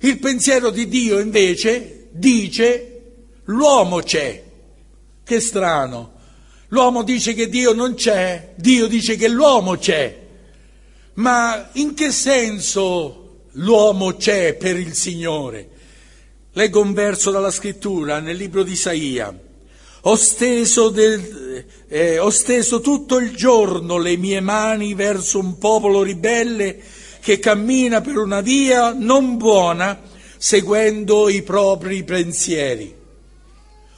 Il 0.00 0.18
pensiero 0.18 0.70
di 0.70 0.88
Dio 0.88 1.18
invece 1.18 2.08
dice 2.10 3.02
l'uomo 3.44 4.00
c'è. 4.00 4.44
Che 5.24 5.40
strano. 5.40 6.12
L'uomo 6.68 7.02
dice 7.02 7.32
che 7.32 7.48
Dio 7.48 7.72
non 7.72 7.94
c'è, 7.94 8.54
Dio 8.56 8.86
dice 8.86 9.16
che 9.16 9.28
l'uomo 9.28 9.76
c'è. 9.76 10.24
Ma 11.14 11.70
in 11.74 11.94
che 11.94 12.10
senso 12.10 13.44
l'uomo 13.52 14.16
c'è 14.16 14.54
per 14.54 14.76
il 14.76 14.94
Signore? 14.94 15.70
Leggo 16.52 16.80
un 16.80 16.92
verso 16.92 17.30
dalla 17.30 17.50
scrittura 17.50 18.20
nel 18.20 18.36
libro 18.36 18.62
di 18.62 18.72
Isaia. 18.72 19.34
Ho 20.02 20.14
steso, 20.14 20.90
del, 20.90 21.64
eh, 21.88 22.18
ho 22.18 22.30
steso 22.30 22.80
tutto 22.80 23.18
il 23.18 23.34
giorno 23.34 23.98
le 23.98 24.16
mie 24.16 24.40
mani 24.40 24.94
verso 24.94 25.38
un 25.38 25.58
popolo 25.58 26.02
ribelle 26.02 26.80
che 27.26 27.40
cammina 27.40 28.00
per 28.02 28.18
una 28.18 28.40
via 28.40 28.94
non 28.96 29.36
buona 29.36 30.00
seguendo 30.36 31.28
i 31.28 31.42
propri 31.42 32.04
pensieri. 32.04 32.94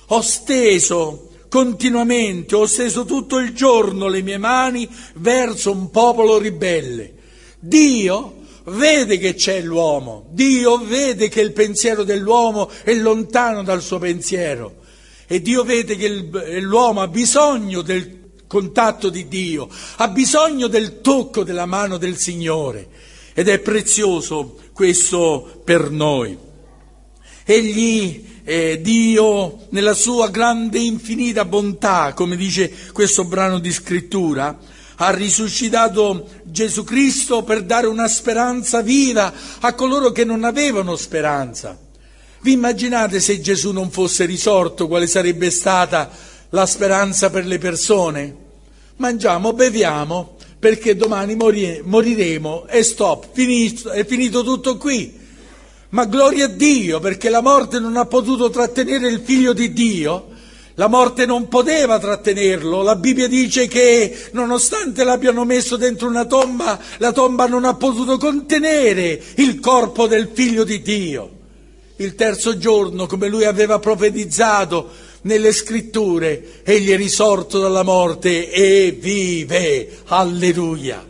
Ho 0.07 0.23
steso 0.23 1.29
continuamente, 1.51 2.55
ho 2.55 2.65
steso 2.65 3.05
tutto 3.05 3.37
il 3.37 3.53
giorno 3.53 4.09
le 4.09 4.23
mie 4.23 4.39
mani 4.39 4.89
verso 5.17 5.73
un 5.73 5.91
popolo 5.91 6.39
ribelle. 6.39 7.13
Dio 7.59 8.37
vede 8.65 9.19
che 9.19 9.35
c'è 9.35 9.61
l'uomo, 9.61 10.29
Dio 10.31 10.79
vede 10.79 11.29
che 11.29 11.43
il 11.43 11.53
pensiero 11.53 12.05
dell'uomo 12.05 12.71
è 12.83 12.95
lontano 12.95 13.63
dal 13.63 13.83
suo 13.83 13.99
pensiero 13.99 14.77
e 15.27 15.43
Dio 15.43 15.65
vede 15.65 15.97
che 15.97 16.09
l'uomo 16.61 17.03
ha 17.03 17.09
bisogno 17.09 17.83
del 17.83 18.31
contatto 18.47 19.11
di 19.11 19.29
Dio, 19.29 19.69
ha 19.97 20.09
bisogno 20.09 20.67
del 20.67 21.03
tocco 21.03 21.45
della 21.45 21.67
mano 21.67 21.99
del 21.99 22.17
Signore 22.17 23.17
ed 23.39 23.47
è 23.47 23.61
prezioso 23.61 24.57
questo 24.73 25.61
per 25.65 25.91
noi. 25.91 26.37
Egli, 27.45 28.41
eh, 28.43 28.81
Dio, 28.83 29.67
nella 29.69 29.95
sua 29.95 30.29
grande 30.29 30.81
infinita 30.81 31.45
bontà, 31.45 32.15
come 32.15 32.35
dice 32.35 32.69
questo 32.93 33.23
brano 33.27 33.61
di 33.61 33.71
scrittura, 33.71 34.59
ha 34.97 35.11
risuscitato 35.11 36.29
Gesù 36.43 36.83
Cristo 36.83 37.45
per 37.45 37.63
dare 37.63 37.87
una 37.87 38.09
speranza 38.09 38.83
viva 38.83 39.33
a 39.61 39.73
coloro 39.75 40.11
che 40.11 40.25
non 40.25 40.43
avevano 40.43 40.97
speranza. 40.97 41.79
Vi 42.41 42.51
immaginate 42.51 43.21
se 43.21 43.41
Gesù 43.41 43.71
non 43.71 43.93
fosse 43.93 44.25
risorto, 44.25 44.89
quale 44.89 45.07
sarebbe 45.07 45.53
stata 45.53 46.11
la 46.51 46.67
speranza 46.67 47.31
per 47.31 47.47
le 47.47 47.59
persone? 47.59 48.37
Mangiamo, 48.97 49.53
beviamo, 49.53 50.38
perché 50.59 50.97
domani 50.97 51.37
moriremo 51.37 52.67
e 52.67 52.83
stop, 52.83 53.29
finito, 53.33 53.91
è 53.91 54.05
finito 54.05 54.43
tutto 54.43 54.77
qui. 54.77 55.17
Ma 55.91 56.05
gloria 56.05 56.47
a 56.47 56.49
Dio 56.49 57.01
perché 57.01 57.31
la 57.31 57.41
morte 57.41 57.79
non 57.79 57.97
ha 57.97 58.05
potuto 58.07 58.51
trattenere 58.51 59.09
il 59.09 59.21
figlio 59.25 59.53
di 59.53 59.73
Dio, 59.73 60.27
la 60.75 60.87
morte 60.87 61.27
non 61.27 61.49
poteva 61.49 61.99
trattenerlo, 61.99 62.83
la 62.83 62.95
Bibbia 62.95 63.27
dice 63.27 63.67
che 63.67 64.17
nonostante 64.33 65.03
l'abbiano 65.03 65.45
messo 65.45 65.77
dentro 65.77 66.07
una 66.07 66.27
tomba, 66.27 66.79
la 66.99 67.11
tomba 67.13 67.47
non 67.47 67.65
ha 67.65 67.75
potuto 67.75 68.17
contenere 68.17 69.21
il 69.37 69.61
corpo 69.61 70.07
del 70.07 70.31
figlio 70.33 70.65
di 70.65 70.83
Dio. 70.83 71.31
Il 71.97 72.15
terzo 72.15 72.59
giorno, 72.59 73.07
come 73.07 73.27
lui 73.27 73.45
aveva 73.45 73.81
profetizzato, 73.81 74.89
nelle 75.23 75.53
scritture, 75.53 76.63
egli 76.63 76.91
è 76.91 76.97
risorto 76.97 77.59
dalla 77.59 77.83
morte 77.83 78.51
e 78.51 78.97
vive. 78.99 80.01
Alleluia. 80.07 81.07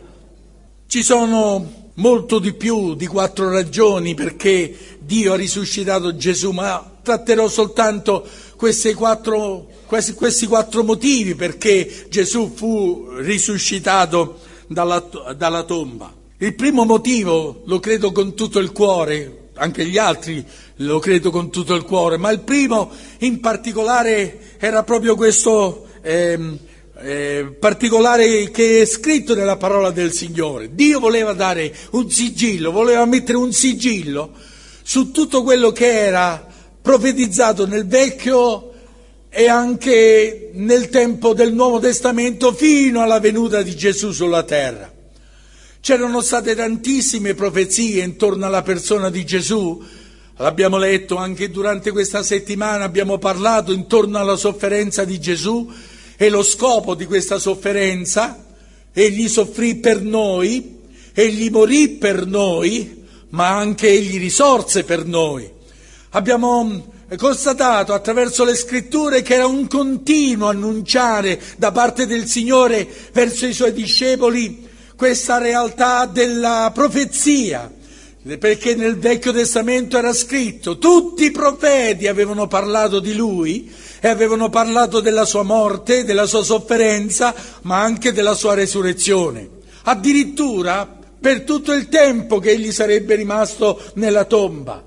Ci 0.87 1.03
sono 1.03 1.91
molto 1.95 2.39
di 2.39 2.53
più 2.53 2.95
di 2.95 3.05
quattro 3.05 3.49
ragioni 3.49 4.15
perché 4.15 4.75
Dio 4.99 5.33
ha 5.33 5.35
risuscitato 5.35 6.15
Gesù, 6.15 6.51
ma 6.51 6.97
tratterò 7.01 7.47
soltanto 7.47 8.25
questi 8.55 8.93
quattro, 8.93 9.67
questi, 9.85 10.13
questi 10.13 10.47
quattro 10.47 10.83
motivi 10.83 11.35
perché 11.35 12.07
Gesù 12.09 12.51
fu 12.53 13.09
risuscitato 13.17 14.39
dalla, 14.67 15.07
dalla 15.35 15.63
tomba. 15.63 16.13
Il 16.37 16.55
primo 16.55 16.85
motivo, 16.85 17.63
lo 17.65 17.79
credo 17.79 18.11
con 18.11 18.33
tutto 18.33 18.59
il 18.59 18.71
cuore, 18.71 19.38
anche 19.59 19.85
gli 19.85 19.97
altri 19.97 20.43
lo 20.77 20.99
credo 20.99 21.29
con 21.29 21.51
tutto 21.51 21.75
il 21.75 21.83
cuore, 21.83 22.17
ma 22.17 22.31
il 22.31 22.39
primo 22.39 22.89
in 23.19 23.39
particolare 23.39 24.55
era 24.57 24.83
proprio 24.83 25.15
questo 25.15 25.87
eh, 26.01 26.57
eh, 27.01 27.55
particolare 27.59 28.49
che 28.51 28.81
è 28.81 28.85
scritto 28.85 29.35
nella 29.35 29.57
parola 29.57 29.91
del 29.91 30.11
Signore. 30.11 30.73
Dio 30.73 30.99
voleva 30.99 31.33
dare 31.33 31.73
un 31.91 32.09
sigillo, 32.09 32.71
voleva 32.71 33.05
mettere 33.05 33.37
un 33.37 33.51
sigillo 33.51 34.31
su 34.81 35.11
tutto 35.11 35.43
quello 35.43 35.71
che 35.71 35.91
era 35.91 36.47
profetizzato 36.81 37.67
nel 37.67 37.85
Vecchio 37.85 38.71
e 39.29 39.47
anche 39.47 40.49
nel 40.53 40.89
tempo 40.89 41.33
del 41.33 41.53
Nuovo 41.53 41.79
Testamento 41.79 42.53
fino 42.53 43.01
alla 43.01 43.19
venuta 43.19 43.61
di 43.61 43.75
Gesù 43.75 44.11
sulla 44.11 44.43
terra. 44.43 44.98
C'erano 45.89 46.21
state 46.21 46.53
tantissime 46.53 47.33
profezie 47.33 48.03
intorno 48.03 48.45
alla 48.45 48.61
persona 48.61 49.09
di 49.09 49.25
Gesù, 49.25 49.83
l'abbiamo 50.37 50.77
letto 50.77 51.15
anche 51.15 51.49
durante 51.49 51.89
questa 51.89 52.21
settimana, 52.21 52.83
abbiamo 52.83 53.17
parlato 53.17 53.71
intorno 53.71 54.19
alla 54.19 54.35
sofferenza 54.35 55.03
di 55.03 55.19
Gesù 55.19 55.67
e 56.15 56.29
lo 56.29 56.43
scopo 56.43 56.93
di 56.93 57.07
questa 57.07 57.39
sofferenza, 57.39 58.45
egli 58.93 59.27
soffrì 59.27 59.77
per 59.77 60.03
noi, 60.03 60.77
egli 61.11 61.49
morì 61.49 61.89
per 61.89 62.27
noi, 62.27 63.05
ma 63.29 63.57
anche 63.57 63.89
egli 63.89 64.19
risorse 64.19 64.83
per 64.83 65.07
noi. 65.07 65.49
Abbiamo 66.09 66.93
constatato 67.17 67.93
attraverso 67.93 68.43
le 68.43 68.53
scritture 68.53 69.23
che 69.23 69.33
era 69.33 69.47
un 69.47 69.65
continuo 69.67 70.49
annunciare 70.49 71.41
da 71.57 71.71
parte 71.71 72.05
del 72.05 72.27
Signore 72.27 72.87
verso 73.11 73.47
i 73.47 73.53
suoi 73.53 73.73
discepoli 73.73 74.68
questa 74.99 75.37
realtà 75.37 76.07
della 76.07 76.71
profezia, 76.73 77.71
perché 78.37 78.75
nel 78.75 78.97
Vecchio 78.97 79.31
Testamento 79.31 79.97
era 79.97 80.11
scritto, 80.11 80.77
tutti 80.77 81.23
i 81.23 81.31
profeti 81.31 82.05
avevano 82.05 82.47
parlato 82.47 82.99
di 82.99 83.15
lui 83.15 83.73
e 84.01 84.09
avevano 84.09 84.49
parlato 84.49 84.99
della 84.99 85.23
sua 85.23 85.43
morte, 85.43 86.03
della 86.03 86.25
sua 86.25 86.43
sofferenza, 86.43 87.33
ma 87.61 87.79
anche 87.79 88.11
della 88.11 88.33
sua 88.33 88.55
resurrezione. 88.55 89.47
Addirittura 89.83 90.99
per 91.17 91.43
tutto 91.43 91.71
il 91.71 91.87
tempo 91.87 92.39
che 92.39 92.49
egli 92.49 92.73
sarebbe 92.73 93.15
rimasto 93.15 93.81
nella 93.93 94.25
tomba 94.25 94.83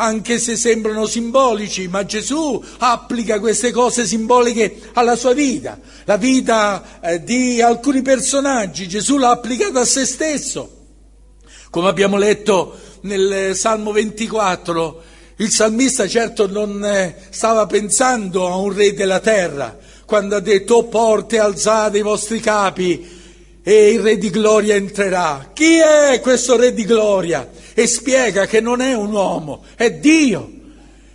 anche 0.00 0.38
se 0.38 0.56
sembrano 0.56 1.04
simbolici, 1.04 1.86
ma 1.86 2.06
Gesù 2.06 2.62
applica 2.78 3.38
queste 3.38 3.70
cose 3.70 4.06
simboliche 4.06 4.80
alla 4.94 5.14
sua 5.14 5.34
vita. 5.34 5.78
La 6.04 6.16
vita 6.16 7.00
eh, 7.02 7.22
di 7.22 7.60
alcuni 7.60 8.00
personaggi 8.00 8.88
Gesù 8.88 9.18
l'ha 9.18 9.30
applicata 9.30 9.80
a 9.80 9.84
se 9.84 10.06
stesso. 10.06 10.78
Come 11.68 11.88
abbiamo 11.88 12.16
letto 12.16 12.74
nel 13.02 13.54
Salmo 13.54 13.92
24, 13.92 15.02
il 15.36 15.50
salmista 15.50 16.08
certo 16.08 16.48
non 16.48 16.82
eh, 16.82 17.16
stava 17.28 17.66
pensando 17.66 18.48
a 18.48 18.56
un 18.56 18.72
re 18.74 18.94
della 18.94 19.20
terra, 19.20 19.76
quando 20.06 20.34
ha 20.34 20.40
detto, 20.40 20.76
oh 20.76 20.84
porte 20.84 21.38
alzate 21.38 21.98
i 21.98 22.02
vostri 22.02 22.40
capi 22.40 23.18
e 23.62 23.90
il 23.90 24.00
re 24.00 24.16
di 24.16 24.30
gloria 24.30 24.76
entrerà. 24.76 25.50
Chi 25.52 25.76
è 25.76 26.18
questo 26.20 26.56
re 26.56 26.72
di 26.72 26.84
gloria? 26.84 27.48
E 27.80 27.86
spiega 27.86 28.44
che 28.44 28.60
non 28.60 28.82
è 28.82 28.92
un 28.92 29.10
uomo, 29.10 29.64
è 29.74 29.90
Dio. 29.90 30.52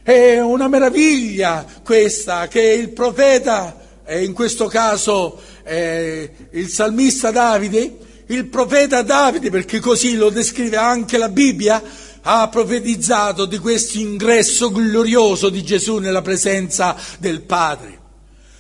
È 0.01 0.39
una 0.39 0.67
meraviglia 0.67 1.63
questa 1.84 2.47
che 2.47 2.60
il 2.60 2.89
profeta, 2.89 3.80
e 4.04 4.23
in 4.23 4.34
questo 4.34 4.65
caso 4.65 5.39
eh, 5.63 6.28
il 6.54 6.67
salmista 6.69 7.30
Davide, 7.30 7.97
il 8.25 8.47
profeta 8.47 9.04
Davide, 9.04 9.51
perché 9.51 9.80
così 9.80 10.15
lo 10.15 10.32
descrive 10.32 10.78
anche 10.78 11.19
la 11.19 11.30
Bibbia, 11.30 11.84
ha 12.23 12.49
profetizzato 12.49 13.45
di 13.45 13.60
questo 13.60 13.99
ingresso 13.99 14.71
glorioso 14.71 15.49
di 15.49 15.63
Gesù 15.63 15.97
nella 15.97 16.23
presenza 16.23 16.95
del 17.19 17.41
Padre. 17.41 17.99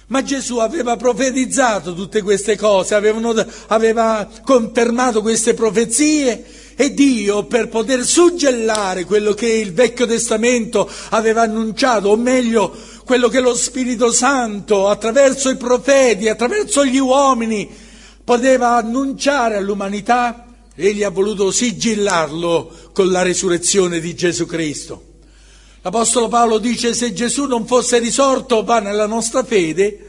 Ma 0.09 0.21
Gesù 0.21 0.57
aveva 0.59 0.95
profetizzato 0.95 1.95
tutte 1.95 2.21
queste 2.21 2.55
cose, 2.55 2.93
avevano, 2.93 3.33
aveva 3.69 4.29
confermato 4.43 5.23
queste 5.23 5.55
profezie 5.55 6.64
e 6.75 6.93
Dio 6.93 7.45
per 7.45 7.69
poter 7.69 8.03
suggellare 8.03 9.05
quello 9.05 9.33
che 9.33 9.47
il 9.47 9.73
Vecchio 9.73 10.05
Testamento 10.05 10.89
aveva 11.09 11.43
annunciato, 11.43 12.09
o 12.09 12.17
meglio 12.17 12.75
quello 13.05 13.29
che 13.29 13.39
lo 13.39 13.55
Spirito 13.55 14.11
Santo 14.11 14.87
attraverso 14.89 15.49
i 15.49 15.57
profeti, 15.57 16.27
attraverso 16.27 16.85
gli 16.85 16.97
uomini 16.97 17.69
poteva 18.23 18.75
annunciare 18.75 19.55
all'umanità, 19.55 20.47
egli 20.75 21.03
ha 21.03 21.09
voluto 21.09 21.51
sigillarlo 21.51 22.71
con 22.91 23.09
la 23.09 23.21
resurrezione 23.21 23.99
di 23.99 24.13
Gesù 24.15 24.45
Cristo. 24.45 25.03
L'Apostolo 25.81 26.27
Paolo 26.27 26.57
dice 26.57 26.93
se 26.93 27.13
Gesù 27.13 27.45
non 27.45 27.67
fosse 27.67 27.99
risorto 27.99 28.63
va 28.63 28.79
nella 28.79 29.05
nostra 29.05 29.43
fede, 29.43 29.99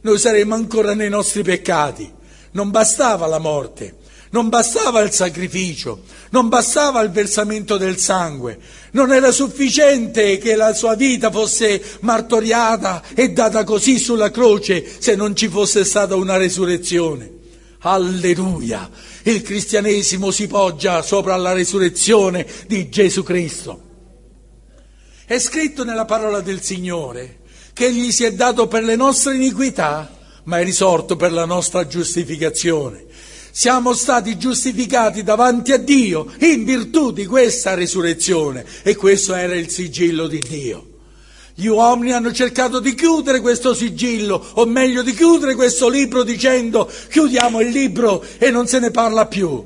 noi 0.00 0.18
saremmo 0.18 0.54
ancora 0.54 0.94
nei 0.94 1.10
nostri 1.10 1.42
peccati. 1.42 2.10
Non 2.52 2.70
bastava 2.70 3.26
la 3.26 3.38
morte, 3.38 3.96
non 4.36 4.50
bastava 4.50 5.00
il 5.00 5.12
sacrificio, 5.12 6.02
non 6.28 6.50
bastava 6.50 7.00
il 7.00 7.10
versamento 7.10 7.78
del 7.78 7.96
sangue, 7.96 8.58
non 8.90 9.10
era 9.10 9.32
sufficiente 9.32 10.36
che 10.36 10.56
la 10.56 10.74
sua 10.74 10.94
vita 10.94 11.30
fosse 11.30 11.82
martoriata 12.00 13.02
e 13.14 13.30
data 13.30 13.64
così 13.64 13.98
sulla 13.98 14.30
croce 14.30 14.84
se 14.98 15.16
non 15.16 15.34
ci 15.34 15.48
fosse 15.48 15.86
stata 15.86 16.16
una 16.16 16.36
resurrezione. 16.36 17.32
Alleluia! 17.78 18.90
Il 19.22 19.40
cristianesimo 19.40 20.30
si 20.30 20.46
poggia 20.46 21.00
sopra 21.00 21.34
la 21.36 21.54
resurrezione 21.54 22.46
di 22.66 22.90
Gesù 22.90 23.22
Cristo. 23.22 23.80
È 25.24 25.38
scritto 25.38 25.82
nella 25.82 26.04
parola 26.04 26.40
del 26.40 26.60
Signore 26.60 27.38
che 27.72 27.86
Egli 27.86 28.12
si 28.12 28.24
è 28.24 28.34
dato 28.34 28.68
per 28.68 28.84
le 28.84 28.96
nostre 28.96 29.34
iniquità, 29.34 30.14
ma 30.44 30.58
è 30.58 30.64
risorto 30.64 31.16
per 31.16 31.32
la 31.32 31.46
nostra 31.46 31.86
giustificazione. 31.86 33.04
Siamo 33.58 33.94
stati 33.94 34.36
giustificati 34.36 35.22
davanti 35.22 35.72
a 35.72 35.78
Dio 35.78 36.30
in 36.40 36.66
virtù 36.66 37.10
di 37.10 37.24
questa 37.24 37.74
risurrezione 37.74 38.62
e 38.82 38.94
questo 38.96 39.34
era 39.34 39.54
il 39.54 39.70
sigillo 39.70 40.26
di 40.26 40.42
Dio. 40.46 40.86
Gli 41.54 41.64
uomini 41.64 42.12
hanno 42.12 42.34
cercato 42.34 42.80
di 42.80 42.94
chiudere 42.94 43.40
questo 43.40 43.72
sigillo, 43.72 44.46
o 44.56 44.66
meglio 44.66 45.00
di 45.00 45.14
chiudere 45.14 45.54
questo 45.54 45.88
libro 45.88 46.22
dicendo 46.22 46.86
chiudiamo 47.10 47.62
il 47.62 47.70
libro 47.70 48.22
e 48.36 48.50
non 48.50 48.66
se 48.66 48.78
ne 48.78 48.90
parla 48.90 49.24
più. 49.24 49.64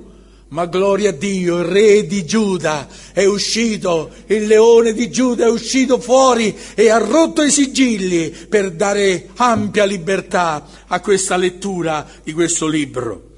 Ma 0.50 0.66
gloria 0.66 1.10
a 1.10 1.12
Dio, 1.12 1.58
il 1.58 1.64
re 1.64 2.06
di 2.06 2.24
Giuda 2.24 2.86
è 3.12 3.24
uscito, 3.24 4.10
il 4.26 4.46
leone 4.46 4.92
di 4.92 5.10
Giuda 5.10 5.46
è 5.46 5.50
uscito 5.50 5.98
fuori 5.98 6.56
e 6.76 6.90
ha 6.90 6.98
rotto 6.98 7.42
i 7.42 7.50
sigilli 7.50 8.30
per 8.30 8.70
dare 8.70 9.30
ampia 9.34 9.84
libertà 9.84 10.64
a 10.86 11.00
questa 11.00 11.36
lettura 11.36 12.06
di 12.22 12.32
questo 12.32 12.68
libro. 12.68 13.29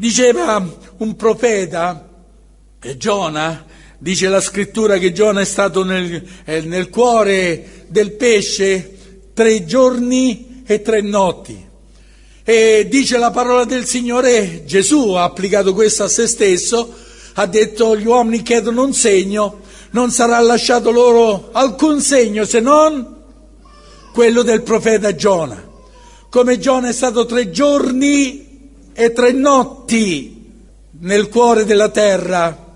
Diceva 0.00 0.64
un 0.98 1.16
profeta, 1.16 2.08
Giona, 2.96 3.66
dice 3.98 4.28
la 4.28 4.40
scrittura 4.40 4.96
che 4.96 5.10
Giona 5.10 5.40
è 5.40 5.44
stato 5.44 5.82
nel, 5.82 6.22
nel 6.44 6.88
cuore 6.88 7.86
del 7.88 8.12
pesce 8.12 8.96
tre 9.34 9.64
giorni 9.64 10.62
e 10.64 10.82
tre 10.82 11.00
notti. 11.00 11.66
E 12.44 12.86
dice 12.88 13.18
la 13.18 13.32
parola 13.32 13.64
del 13.64 13.86
Signore, 13.86 14.62
Gesù 14.64 15.14
ha 15.14 15.24
applicato 15.24 15.74
questo 15.74 16.04
a 16.04 16.08
se 16.08 16.28
stesso, 16.28 16.94
ha 17.32 17.46
detto 17.46 17.96
gli 17.96 18.06
uomini 18.06 18.42
chiedono 18.42 18.84
un 18.84 18.94
segno, 18.94 19.62
non 19.90 20.12
sarà 20.12 20.38
lasciato 20.38 20.92
loro 20.92 21.48
alcun 21.50 22.00
segno 22.00 22.44
se 22.44 22.60
non 22.60 23.16
quello 24.12 24.42
del 24.42 24.62
profeta 24.62 25.12
Giona. 25.16 25.60
Come 26.30 26.60
Giona 26.60 26.88
è 26.88 26.92
stato 26.92 27.26
tre 27.26 27.50
giorni 27.50 28.46
e 29.00 29.12
tre 29.12 29.30
notti 29.30 30.44
nel 31.00 31.28
cuore 31.28 31.64
della 31.64 31.88
terra, 31.88 32.66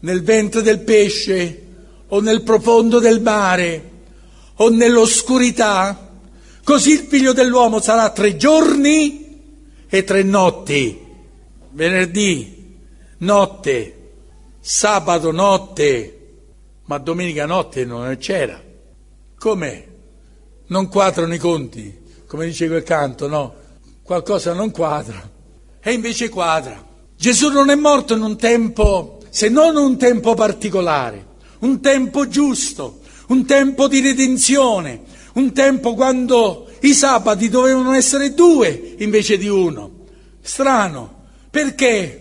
nel 0.00 0.22
ventre 0.24 0.60
del 0.60 0.80
pesce 0.80 1.66
o 2.08 2.18
nel 2.18 2.42
profondo 2.42 2.98
del 2.98 3.20
mare 3.20 3.90
o 4.56 4.68
nell'oscurità, 4.70 6.08
Così 6.70 6.92
il 6.92 6.98
figlio 7.00 7.32
dell'uomo 7.32 7.80
sarà 7.80 8.10
tre 8.10 8.36
giorni 8.36 9.48
e 9.88 10.04
tre 10.04 10.22
notti. 10.22 11.06
Venerdì, 11.70 12.76
notte, 13.18 14.10
sabato, 14.60 15.32
notte, 15.32 16.18
ma 16.84 16.98
domenica 16.98 17.46
notte 17.46 17.84
non 17.84 18.16
c'era. 18.20 18.62
Com'è? 19.36 19.86
Non 20.66 20.88
quadrano 20.88 21.34
i 21.34 21.38
conti, 21.38 22.02
come 22.26 22.46
dice 22.46 22.68
quel 22.68 22.84
canto, 22.84 23.26
no? 23.26 23.54
Qualcosa 24.10 24.54
non 24.54 24.72
quadra. 24.72 25.22
E 25.80 25.92
invece 25.92 26.30
quadra. 26.30 26.84
Gesù 27.16 27.48
non 27.48 27.70
è 27.70 27.76
morto 27.76 28.16
in 28.16 28.22
un 28.22 28.36
tempo, 28.36 29.20
se 29.30 29.48
non 29.48 29.76
un 29.76 29.96
tempo 29.98 30.34
particolare, 30.34 31.26
un 31.60 31.80
tempo 31.80 32.26
giusto, 32.26 33.02
un 33.28 33.46
tempo 33.46 33.86
di 33.86 34.00
redenzione, 34.00 35.02
un 35.34 35.52
tempo 35.52 35.94
quando 35.94 36.68
i 36.80 36.92
sabati 36.92 37.48
dovevano 37.48 37.92
essere 37.92 38.34
due 38.34 38.96
invece 38.98 39.38
di 39.38 39.46
uno. 39.46 40.06
Strano. 40.40 41.26
Perché? 41.48 42.19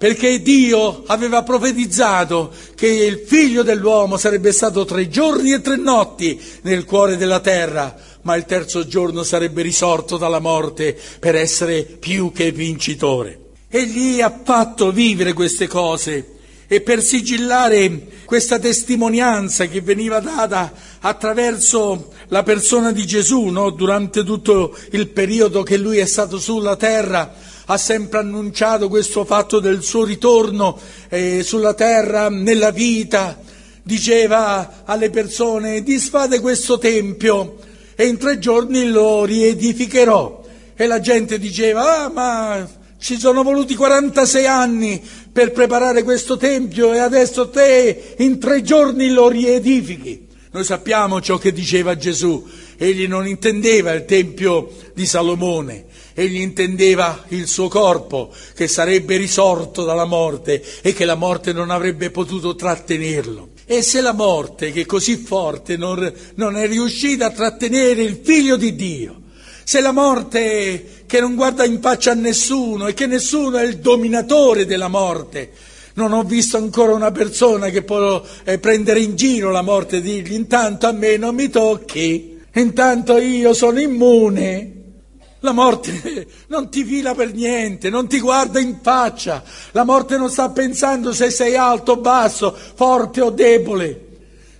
Perché 0.00 0.40
Dio 0.40 1.02
aveva 1.08 1.42
profetizzato 1.42 2.50
che 2.74 2.86
il 2.86 3.22
figlio 3.26 3.62
dell'uomo 3.62 4.16
sarebbe 4.16 4.50
stato 4.50 4.86
tre 4.86 5.10
giorni 5.10 5.52
e 5.52 5.60
tre 5.60 5.76
notti 5.76 6.40
nel 6.62 6.86
cuore 6.86 7.18
della 7.18 7.40
terra, 7.40 7.94
ma 8.22 8.34
il 8.34 8.46
terzo 8.46 8.86
giorno 8.86 9.24
sarebbe 9.24 9.60
risorto 9.60 10.16
dalla 10.16 10.38
morte 10.38 10.98
per 11.18 11.34
essere 11.34 11.82
più 11.82 12.32
che 12.32 12.50
vincitore. 12.50 13.40
Egli 13.68 14.22
ha 14.22 14.40
fatto 14.42 14.90
vivere 14.90 15.34
queste 15.34 15.66
cose 15.66 16.38
e 16.66 16.80
per 16.80 17.02
sigillare 17.02 18.06
questa 18.24 18.58
testimonianza 18.58 19.66
che 19.66 19.82
veniva 19.82 20.20
data 20.20 20.72
attraverso 21.00 22.12
la 22.28 22.42
persona 22.42 22.90
di 22.90 23.04
Gesù, 23.04 23.48
no? 23.48 23.68
durante 23.68 24.24
tutto 24.24 24.74
il 24.92 25.08
periodo 25.08 25.62
che 25.62 25.76
lui 25.76 25.98
è 25.98 26.06
stato 26.06 26.38
sulla 26.38 26.76
terra, 26.76 27.34
ha 27.72 27.76
sempre 27.76 28.18
annunciato 28.18 28.88
questo 28.88 29.24
fatto 29.24 29.60
del 29.60 29.84
suo 29.84 30.02
ritorno 30.02 30.76
eh, 31.08 31.44
sulla 31.44 31.72
terra, 31.72 32.28
nella 32.28 32.72
vita. 32.72 33.40
Diceva 33.84 34.82
alle 34.84 35.08
persone, 35.08 35.84
disfate 35.84 36.40
questo 36.40 36.78
tempio 36.78 37.58
e 37.94 38.06
in 38.06 38.18
tre 38.18 38.40
giorni 38.40 38.88
lo 38.88 39.24
riedificherò. 39.24 40.44
E 40.74 40.86
la 40.86 40.98
gente 40.98 41.38
diceva, 41.38 42.02
ah 42.02 42.08
ma 42.08 42.68
ci 42.98 43.16
sono 43.16 43.44
voluti 43.44 43.76
46 43.76 44.46
anni 44.46 45.00
per 45.32 45.52
preparare 45.52 46.02
questo 46.02 46.36
tempio 46.36 46.92
e 46.92 46.98
adesso 46.98 47.50
te 47.50 48.14
in 48.18 48.40
tre 48.40 48.62
giorni 48.62 49.10
lo 49.10 49.28
riedifichi. 49.28 50.26
Noi 50.50 50.64
sappiamo 50.64 51.20
ciò 51.20 51.38
che 51.38 51.52
diceva 51.52 51.96
Gesù. 51.96 52.44
Egli 52.76 53.06
non 53.06 53.28
intendeva 53.28 53.92
il 53.92 54.04
tempio 54.04 54.72
di 54.92 55.06
Salomone, 55.06 55.84
egli 56.20 56.40
intendeva 56.40 57.24
il 57.28 57.46
suo 57.46 57.68
corpo 57.68 58.32
che 58.54 58.68
sarebbe 58.68 59.16
risorto 59.16 59.84
dalla 59.84 60.04
morte 60.04 60.62
e 60.82 60.92
che 60.92 61.04
la 61.04 61.14
morte 61.14 61.52
non 61.52 61.70
avrebbe 61.70 62.10
potuto 62.10 62.54
trattenerlo. 62.54 63.48
E 63.64 63.82
se 63.82 64.00
la 64.00 64.12
morte, 64.12 64.72
che 64.72 64.82
è 64.82 64.86
così 64.86 65.16
forte, 65.16 65.76
non, 65.76 66.12
non 66.34 66.56
è 66.56 66.66
riuscita 66.66 67.26
a 67.26 67.30
trattenere 67.30 68.02
il 68.02 68.20
figlio 68.22 68.56
di 68.56 68.74
Dio, 68.74 69.20
se 69.64 69.80
la 69.80 69.92
morte 69.92 71.04
che 71.06 71.20
non 71.20 71.36
guarda 71.36 71.64
in 71.64 71.80
faccia 71.80 72.10
a 72.10 72.14
nessuno 72.14 72.88
e 72.88 72.94
che 72.94 73.06
nessuno 73.06 73.58
è 73.58 73.64
il 73.64 73.78
dominatore 73.78 74.66
della 74.66 74.88
morte, 74.88 75.52
non 75.94 76.12
ho 76.12 76.22
visto 76.22 76.56
ancora 76.56 76.92
una 76.92 77.12
persona 77.12 77.68
che 77.68 77.82
può 77.82 78.22
eh, 78.44 78.58
prendere 78.58 79.00
in 79.00 79.16
giro 79.16 79.50
la 79.50 79.62
morte 79.62 79.98
e 79.98 80.00
dirgli 80.00 80.34
intanto 80.34 80.86
a 80.86 80.92
me 80.92 81.16
non 81.16 81.34
mi 81.34 81.48
tocchi, 81.48 82.38
intanto 82.52 83.18
io 83.18 83.54
sono 83.54 83.80
immune. 83.80 84.79
La 85.40 85.52
morte 85.52 86.26
non 86.48 86.68
ti 86.68 86.84
fila 86.84 87.14
per 87.14 87.32
niente, 87.32 87.88
non 87.88 88.06
ti 88.06 88.20
guarda 88.20 88.60
in 88.60 88.78
faccia. 88.82 89.42
La 89.72 89.84
morte 89.84 90.18
non 90.18 90.30
sta 90.30 90.50
pensando 90.50 91.14
se 91.14 91.30
sei 91.30 91.56
alto 91.56 91.92
o 91.92 91.96
basso, 91.96 92.54
forte 92.74 93.22
o 93.22 93.30
debole, 93.30 94.08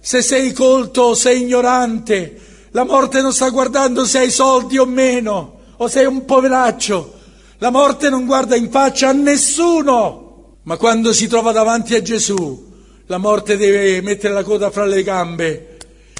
se 0.00 0.22
sei 0.22 0.52
colto 0.52 1.02
o 1.02 1.14
sei 1.14 1.42
ignorante. 1.42 2.48
La 2.70 2.84
morte 2.84 3.20
non 3.20 3.34
sta 3.34 3.50
guardando 3.50 4.06
se 4.06 4.18
hai 4.18 4.30
soldi 4.30 4.78
o 4.78 4.86
meno, 4.86 5.60
o 5.76 5.86
sei 5.88 6.06
un 6.06 6.24
poveraccio. 6.24 7.18
La 7.58 7.70
morte 7.70 8.08
non 8.08 8.24
guarda 8.24 8.56
in 8.56 8.70
faccia 8.70 9.08
a 9.08 9.12
nessuno. 9.12 10.28
Ma 10.62 10.76
quando 10.76 11.12
si 11.12 11.26
trova 11.26 11.52
davanti 11.52 11.94
a 11.94 12.02
Gesù, 12.02 12.68
la 13.06 13.18
morte 13.18 13.56
deve 13.56 14.00
mettere 14.02 14.32
la 14.32 14.44
coda 14.44 14.70
fra 14.70 14.84
le 14.84 15.02
gambe 15.02 15.76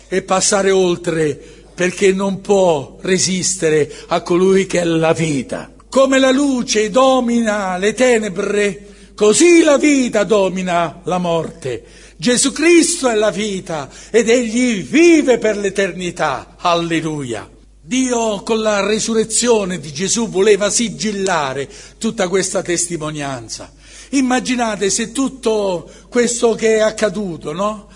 e 0.09 0.23
passare 0.23 0.71
oltre 0.71 1.60
perché 1.81 2.13
non 2.13 2.43
può 2.43 2.99
resistere 3.01 3.91
a 4.09 4.21
colui 4.21 4.67
che 4.67 4.81
è 4.83 4.85
la 4.85 5.15
vita. 5.15 5.73
Come 5.89 6.19
la 6.19 6.31
luce 6.31 6.91
domina 6.91 7.79
le 7.79 7.95
tenebre, 7.95 9.13
così 9.15 9.63
la 9.63 9.79
vita 9.79 10.25
domina 10.25 11.01
la 11.05 11.17
morte. 11.17 11.83
Gesù 12.19 12.53
Cristo 12.53 13.09
è 13.09 13.15
la 13.15 13.31
vita 13.31 13.89
ed 14.11 14.29
egli 14.29 14.83
vive 14.83 15.39
per 15.39 15.57
l'eternità. 15.57 16.57
Alleluia. 16.59 17.49
Dio 17.81 18.43
con 18.43 18.61
la 18.61 18.87
resurrezione 18.87 19.81
di 19.81 19.91
Gesù 19.91 20.29
voleva 20.29 20.69
sigillare 20.69 21.67
tutta 21.97 22.29
questa 22.29 22.61
testimonianza. 22.61 23.73
Immaginate 24.11 24.91
se 24.91 25.13
tutto 25.13 25.91
questo 26.11 26.55
che 26.55 26.77
è 26.77 26.81
accaduto, 26.81 27.55
no? 27.55 27.89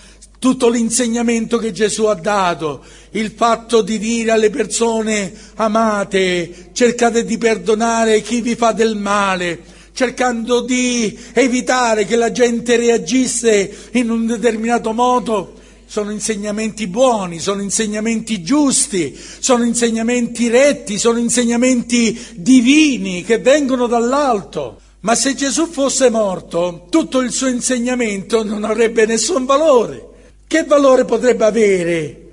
Tutto 0.45 0.69
l'insegnamento 0.69 1.57
che 1.57 1.73
Gesù 1.73 2.05
ha 2.05 2.13
dato, 2.13 2.85
il 3.13 3.33
fatto 3.35 3.81
di 3.81 3.99
dire 3.99 4.31
alle 4.31 4.51
persone 4.51 5.33
amate, 5.55 6.69
cercate 6.75 7.25
di 7.25 7.39
perdonare 7.39 8.21
chi 8.21 8.43
vi 8.43 8.55
fa 8.55 8.73
del 8.73 8.95
male, 8.95 9.59
cercando 9.95 10.61
di 10.61 11.19
evitare 11.33 12.05
che 12.05 12.17
la 12.17 12.31
gente 12.31 12.77
reagisse 12.77 13.75
in 13.93 14.11
un 14.11 14.27
determinato 14.27 14.93
modo, 14.93 15.55
sono 15.87 16.11
insegnamenti 16.11 16.89
buoni, 16.89 17.39
sono 17.39 17.63
insegnamenti 17.63 18.43
giusti, 18.43 19.19
sono 19.39 19.65
insegnamenti 19.65 20.49
retti, 20.49 20.99
sono 20.99 21.17
insegnamenti 21.17 22.23
divini 22.35 23.25
che 23.25 23.39
vengono 23.39 23.87
dall'alto. 23.87 24.79
Ma 25.01 25.15
se 25.15 25.35
Gesù 25.35 25.69
fosse 25.69 26.11
morto, 26.11 26.85
tutto 26.91 27.21
il 27.21 27.33
suo 27.33 27.47
insegnamento 27.47 28.45
non 28.45 28.65
avrebbe 28.65 29.07
nessun 29.07 29.47
valore. 29.47 30.13
Che 30.55 30.63
valore 30.63 31.05
potrebbe 31.05 31.45
avere 31.45 32.27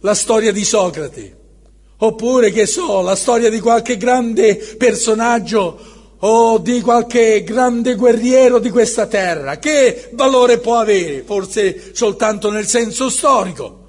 la 0.00 0.14
storia 0.14 0.50
di 0.50 0.64
Socrate? 0.64 1.36
Oppure, 1.98 2.50
che 2.50 2.66
so, 2.66 3.02
la 3.02 3.14
storia 3.14 3.48
di 3.48 3.60
qualche 3.60 3.96
grande 3.96 4.56
personaggio 4.56 5.78
o 6.18 6.58
di 6.58 6.80
qualche 6.80 7.44
grande 7.44 7.94
guerriero 7.94 8.58
di 8.58 8.70
questa 8.70 9.06
terra? 9.06 9.60
Che 9.60 10.10
valore 10.14 10.58
può 10.58 10.78
avere? 10.78 11.22
Forse 11.24 11.92
soltanto 11.94 12.50
nel 12.50 12.66
senso 12.66 13.08
storico. 13.08 13.84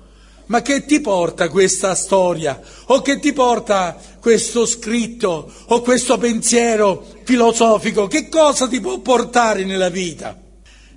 Ma 0.45 0.61
che 0.61 0.85
ti 0.85 1.01
porta 1.01 1.49
questa 1.49 1.95
storia? 1.95 2.61
O 2.89 3.01
che 3.01 3.17
ti 3.17 3.33
porta 3.33 3.97
questo 4.21 4.67
scritto 4.67 5.51
o 5.65 5.81
questo 5.81 6.19
pensiero 6.19 7.03
filosofico? 7.23 8.05
Che 8.05 8.29
cosa 8.29 8.67
ti 8.67 8.79
può 8.79 8.99
portare 8.99 9.65
nella 9.65 9.89
vita? 9.89 10.39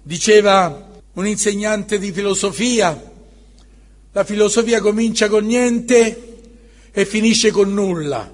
Diceva 0.03 0.91
un 1.15 1.27
insegnante 1.27 1.99
di 1.99 2.13
filosofia, 2.13 3.11
la 4.13 4.25
filosofia 4.25 4.81
comincia 4.81 5.29
con 5.29 5.45
niente 5.45 6.41
e 6.91 7.05
finisce 7.05 7.51
con 7.51 7.73
nulla. 7.73 8.31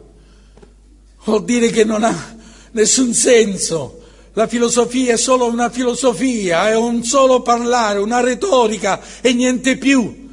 Vuol 1.25 1.45
dire 1.45 1.71
che 1.71 1.85
non 1.85 2.05
ha 2.05 2.37
nessun 2.73 3.15
senso. 3.15 4.03
La 4.33 4.47
filosofia 4.47 5.15
è 5.15 5.17
solo 5.17 5.47
una 5.47 5.71
filosofia, 5.71 6.69
è 6.69 6.77
un 6.77 7.03
solo 7.05 7.43
parlare, 7.43 7.99
una 7.99 8.21
retorica 8.21 9.01
e 9.21 9.33
niente 9.33 9.77
più 9.77 10.27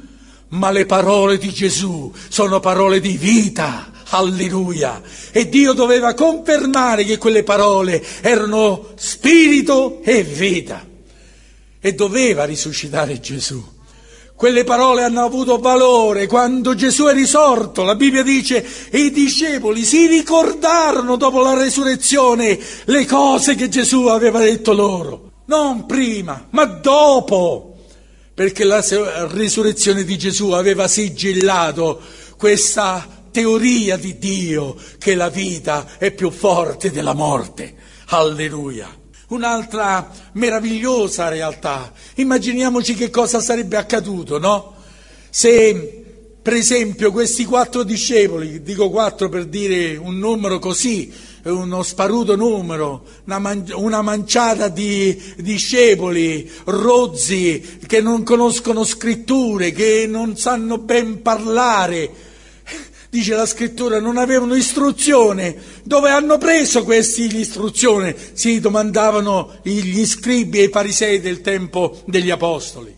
ma 0.48 0.70
le 0.70 0.86
parole 0.86 1.38
di 1.38 1.50
Gesù 1.52 2.12
sono 2.28 2.60
parole 2.60 3.00
di 3.00 3.16
vita. 3.16 3.92
Alleluia! 4.10 5.02
E 5.32 5.48
Dio 5.48 5.72
doveva 5.72 6.14
confermare 6.14 7.04
che 7.04 7.18
quelle 7.18 7.42
parole 7.42 8.04
erano 8.20 8.92
spirito 8.94 10.00
e 10.02 10.22
vita. 10.22 10.86
E 11.86 11.94
doveva 11.94 12.42
risuscitare 12.42 13.20
Gesù. 13.20 13.64
Quelle 14.34 14.64
parole 14.64 15.04
hanno 15.04 15.24
avuto 15.24 15.58
valore 15.58 16.26
quando 16.26 16.74
Gesù 16.74 17.04
è 17.04 17.12
risorto. 17.12 17.84
La 17.84 17.94
Bibbia 17.94 18.24
dice, 18.24 18.66
e 18.90 18.98
i 18.98 19.12
discepoli 19.12 19.84
si 19.84 20.08
ricordarono 20.08 21.14
dopo 21.14 21.40
la 21.42 21.54
resurrezione 21.54 22.58
le 22.86 23.06
cose 23.06 23.54
che 23.54 23.68
Gesù 23.68 24.06
aveva 24.06 24.40
detto 24.40 24.72
loro. 24.72 25.30
Non 25.44 25.86
prima, 25.86 26.48
ma 26.50 26.64
dopo 26.64 27.76
perché 28.34 28.64
la 28.64 28.84
risurrezione 29.30 30.02
di 30.02 30.18
Gesù 30.18 30.50
aveva 30.50 30.88
sigillato 30.88 32.00
questa 32.36 33.22
teoria 33.30 33.96
di 33.96 34.18
Dio 34.18 34.74
che 34.98 35.14
la 35.14 35.28
vita 35.28 35.86
è 35.98 36.10
più 36.10 36.32
forte 36.32 36.90
della 36.90 37.14
morte. 37.14 37.76
Alleluia. 38.06 39.04
Un'altra 39.28 40.10
meravigliosa 40.32 41.28
realtà. 41.28 41.92
Immaginiamoci 42.14 42.94
che 42.94 43.10
cosa 43.10 43.40
sarebbe 43.40 43.76
accaduto, 43.76 44.38
no? 44.38 44.74
Se 45.30 46.04
per 46.46 46.54
esempio 46.54 47.10
questi 47.10 47.44
quattro 47.44 47.82
discepoli, 47.82 48.62
dico 48.62 48.88
quattro 48.88 49.28
per 49.28 49.46
dire 49.46 49.96
un 49.96 50.16
numero 50.16 50.60
così, 50.60 51.12
uno 51.42 51.82
sparuto 51.82 52.36
numero, 52.36 53.04
una, 53.24 53.40
man- 53.40 53.68
una 53.74 54.00
manciata 54.00 54.68
di 54.68 55.20
discepoli, 55.38 56.48
rozzi, 56.66 57.78
che 57.84 58.00
non 58.00 58.22
conoscono 58.22 58.84
scritture, 58.84 59.72
che 59.72 60.06
non 60.08 60.36
sanno 60.36 60.78
ben 60.78 61.20
parlare, 61.20 62.10
dice 63.10 63.34
la 63.34 63.46
scrittura, 63.46 64.00
non 64.00 64.16
avevano 64.16 64.54
istruzione. 64.54 65.56
Dove 65.84 66.10
hanno 66.10 66.38
preso 66.38 66.84
questi 66.84 67.30
l'istruzione? 67.30 68.14
Si 68.32 68.60
domandavano 68.60 69.58
gli 69.62 70.04
scribi 70.04 70.58
e 70.58 70.64
i 70.64 70.70
farisei 70.70 71.20
del 71.20 71.40
tempo 71.40 72.02
degli 72.06 72.30
apostoli. 72.30 72.94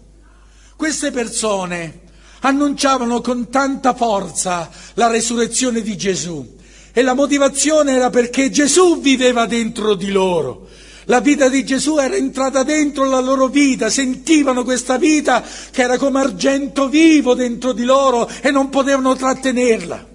Queste 0.77 1.11
persone 1.11 2.01
annunciavano 2.41 3.21
con 3.21 3.51
tanta 3.51 3.95
forza 3.95 4.71
la 4.95 5.09
resurrezione 5.09 5.83
di 5.83 5.97
Gesù 5.97 6.57
e 6.93 7.03
la 7.03 7.15
motivazione 7.15 7.93
era 7.93 8.11
perché 8.11 8.51
Gesù 8.51 9.01
viveva 9.01 9.47
dentro 9.47 9.95
di 9.95 10.11
loro. 10.11 10.69
La 11.09 11.21
vita 11.21 11.49
di 11.49 11.65
Gesù 11.65 11.97
era 11.97 12.17
entrata 12.17 12.63
dentro 12.63 13.05
la 13.05 13.21
loro 13.21 13.47
vita, 13.47 13.89
sentivano 13.89 14.63
questa 14.63 14.99
vita 14.99 15.43
che 15.71 15.81
era 15.81 15.97
come 15.97 16.21
argento 16.21 16.87
vivo 16.89 17.33
dentro 17.33 17.73
di 17.73 17.85
loro 17.85 18.29
e 18.43 18.51
non 18.51 18.69
potevano 18.69 19.17
trattenerla. 19.17 20.07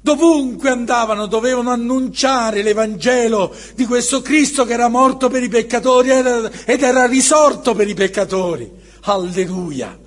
Dovunque 0.00 0.70
andavano 0.70 1.26
dovevano 1.26 1.70
annunciare 1.70 2.62
l'Evangelo 2.62 3.54
di 3.74 3.84
questo 3.84 4.22
Cristo 4.22 4.64
che 4.64 4.72
era 4.72 4.88
morto 4.88 5.28
per 5.28 5.42
i 5.42 5.48
peccatori 5.48 6.08
ed 6.08 6.82
era 6.82 7.06
risorto 7.06 7.74
per 7.74 7.86
i 7.86 7.94
peccatori. 7.94 8.70
Alleluia! 9.02 10.03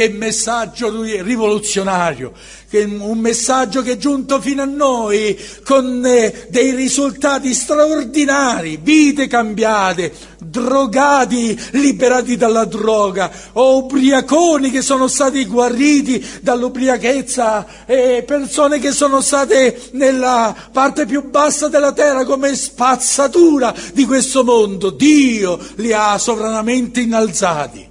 Che 0.00 0.08
messaggio 0.08 1.02
rivoluzionario, 1.02 2.32
che 2.70 2.84
un 2.84 3.18
messaggio 3.18 3.82
che 3.82 3.92
è 3.92 3.96
giunto 3.98 4.40
fino 4.40 4.62
a 4.62 4.64
noi 4.64 5.38
con 5.62 6.02
eh, 6.06 6.46
dei 6.48 6.74
risultati 6.74 7.52
straordinari, 7.52 8.78
vite 8.82 9.26
cambiate, 9.26 10.10
drogati 10.38 11.54
liberati 11.72 12.38
dalla 12.38 12.64
droga, 12.64 13.30
o 13.52 13.76
ubriaconi 13.76 14.70
che 14.70 14.80
sono 14.80 15.06
stati 15.06 15.44
guariti 15.44 16.24
dall'ubriachezza, 16.40 17.84
e 17.84 18.24
persone 18.26 18.78
che 18.78 18.92
sono 18.92 19.20
state 19.20 19.90
nella 19.92 20.56
parte 20.72 21.04
più 21.04 21.28
bassa 21.28 21.68
della 21.68 21.92
terra 21.92 22.24
come 22.24 22.56
spazzatura 22.56 23.74
di 23.92 24.06
questo 24.06 24.44
mondo. 24.44 24.88
Dio 24.88 25.58
li 25.74 25.92
ha 25.92 26.16
sovranamente 26.16 27.00
innalzati. 27.00 27.89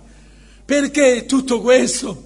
Perché 0.69 1.25
tutto 1.25 1.61
questo? 1.61 2.25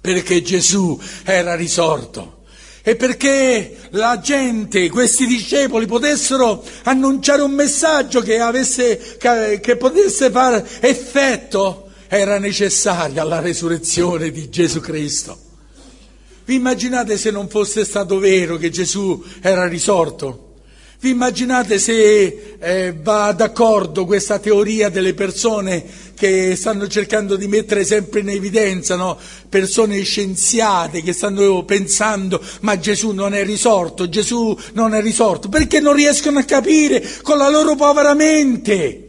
Perché 0.00 0.42
Gesù 0.42 0.96
era 1.24 1.56
risorto 1.56 2.44
e 2.82 2.94
perché 2.94 3.78
la 3.90 4.20
gente, 4.20 4.88
questi 4.90 5.26
discepoli, 5.26 5.84
potessero 5.84 6.62
annunciare 6.84 7.42
un 7.42 7.50
messaggio 7.50 8.20
che, 8.20 8.38
avesse, 8.38 9.16
che, 9.18 9.58
che 9.60 9.76
potesse 9.76 10.30
fare 10.30 10.64
effetto, 10.82 11.90
era 12.06 12.38
necessaria 12.38 13.24
la 13.24 13.40
resurrezione 13.40 14.30
di 14.30 14.48
Gesù 14.50 14.78
Cristo. 14.78 15.36
Vi 16.44 16.54
immaginate 16.54 17.18
se 17.18 17.32
non 17.32 17.48
fosse 17.48 17.84
stato 17.84 18.20
vero 18.20 18.56
che 18.56 18.70
Gesù 18.70 19.20
era 19.40 19.66
risorto? 19.66 20.43
Vi 21.04 21.10
immaginate 21.10 21.78
se 21.78 22.56
eh, 22.58 22.94
va 22.98 23.30
d'accordo 23.32 24.06
questa 24.06 24.38
teoria 24.38 24.88
delle 24.88 25.12
persone 25.12 25.84
che 26.14 26.56
stanno 26.56 26.86
cercando 26.88 27.36
di 27.36 27.46
mettere 27.46 27.84
sempre 27.84 28.20
in 28.20 28.30
evidenza, 28.30 28.96
no? 28.96 29.18
persone 29.50 30.00
scienziate 30.00 31.02
che 31.02 31.12
stanno 31.12 31.62
pensando 31.66 32.42
ma 32.60 32.78
Gesù 32.78 33.10
non 33.10 33.34
è 33.34 33.44
risorto, 33.44 34.08
Gesù 34.08 34.58
non 34.72 34.94
è 34.94 35.02
risorto, 35.02 35.50
perché 35.50 35.78
non 35.78 35.92
riescono 35.92 36.38
a 36.38 36.44
capire 36.44 37.06
con 37.20 37.36
la 37.36 37.50
loro 37.50 37.74
povera 37.74 38.14
mente, 38.14 39.08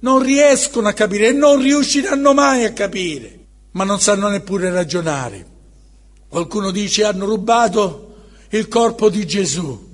non 0.00 0.22
riescono 0.22 0.88
a 0.88 0.92
capire 0.92 1.28
e 1.28 1.32
non 1.32 1.62
riusciranno 1.62 2.34
mai 2.34 2.64
a 2.64 2.74
capire, 2.74 3.38
ma 3.70 3.84
non 3.84 4.00
sanno 4.00 4.28
neppure 4.28 4.70
ragionare. 4.70 5.46
Qualcuno 6.28 6.70
dice 6.70 7.04
hanno 7.04 7.24
rubato 7.24 8.16
il 8.50 8.68
corpo 8.68 9.08
di 9.08 9.26
Gesù 9.26 9.91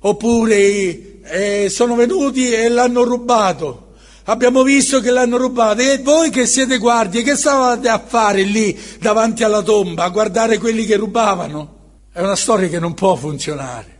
oppure 0.00 1.20
eh, 1.22 1.68
sono 1.70 1.94
venuti 1.94 2.52
e 2.52 2.68
l'hanno 2.68 3.02
rubato. 3.02 3.88
Abbiamo 4.24 4.62
visto 4.62 5.00
che 5.00 5.10
l'hanno 5.10 5.36
rubato 5.38 5.80
e 5.80 5.98
voi 5.98 6.30
che 6.30 6.46
siete 6.46 6.78
guardie, 6.78 7.22
che 7.22 7.36
stavate 7.36 7.88
a 7.88 8.02
fare 8.04 8.42
lì 8.42 8.78
davanti 9.00 9.42
alla 9.42 9.62
tomba, 9.62 10.04
a 10.04 10.08
guardare 10.10 10.58
quelli 10.58 10.84
che 10.84 10.96
rubavano? 10.96 11.78
È 12.12 12.20
una 12.20 12.36
storia 12.36 12.68
che 12.68 12.78
non 12.78 12.94
può 12.94 13.16
funzionare. 13.16 13.98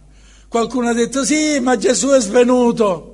Qualcuno 0.48 0.88
ha 0.88 0.92
detto 0.92 1.24
sì, 1.24 1.58
ma 1.60 1.76
Gesù 1.76 2.08
è 2.08 2.20
svenuto. 2.20 3.06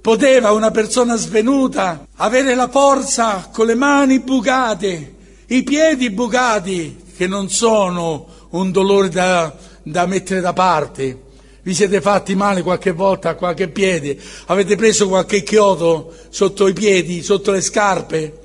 Poteva 0.00 0.52
una 0.52 0.70
persona 0.70 1.16
svenuta 1.16 2.06
avere 2.16 2.54
la 2.54 2.68
forza 2.68 3.48
con 3.52 3.66
le 3.66 3.74
mani 3.74 4.20
bucate, 4.20 5.14
i 5.46 5.62
piedi 5.62 6.10
bucati, 6.10 7.04
che 7.16 7.26
non 7.26 7.48
sono 7.50 8.26
un 8.50 8.70
dolore 8.70 9.08
da, 9.08 9.54
da 9.82 10.06
mettere 10.06 10.40
da 10.40 10.52
parte, 10.52 11.22
vi 11.66 11.74
siete 11.74 12.00
fatti 12.00 12.36
male 12.36 12.62
qualche 12.62 12.92
volta 12.92 13.30
a 13.30 13.34
qualche 13.34 13.66
piede? 13.66 14.16
Avete 14.46 14.76
preso 14.76 15.08
qualche 15.08 15.42
chiodo 15.42 16.14
sotto 16.28 16.68
i 16.68 16.72
piedi, 16.72 17.24
sotto 17.24 17.50
le 17.50 17.60
scarpe? 17.60 18.38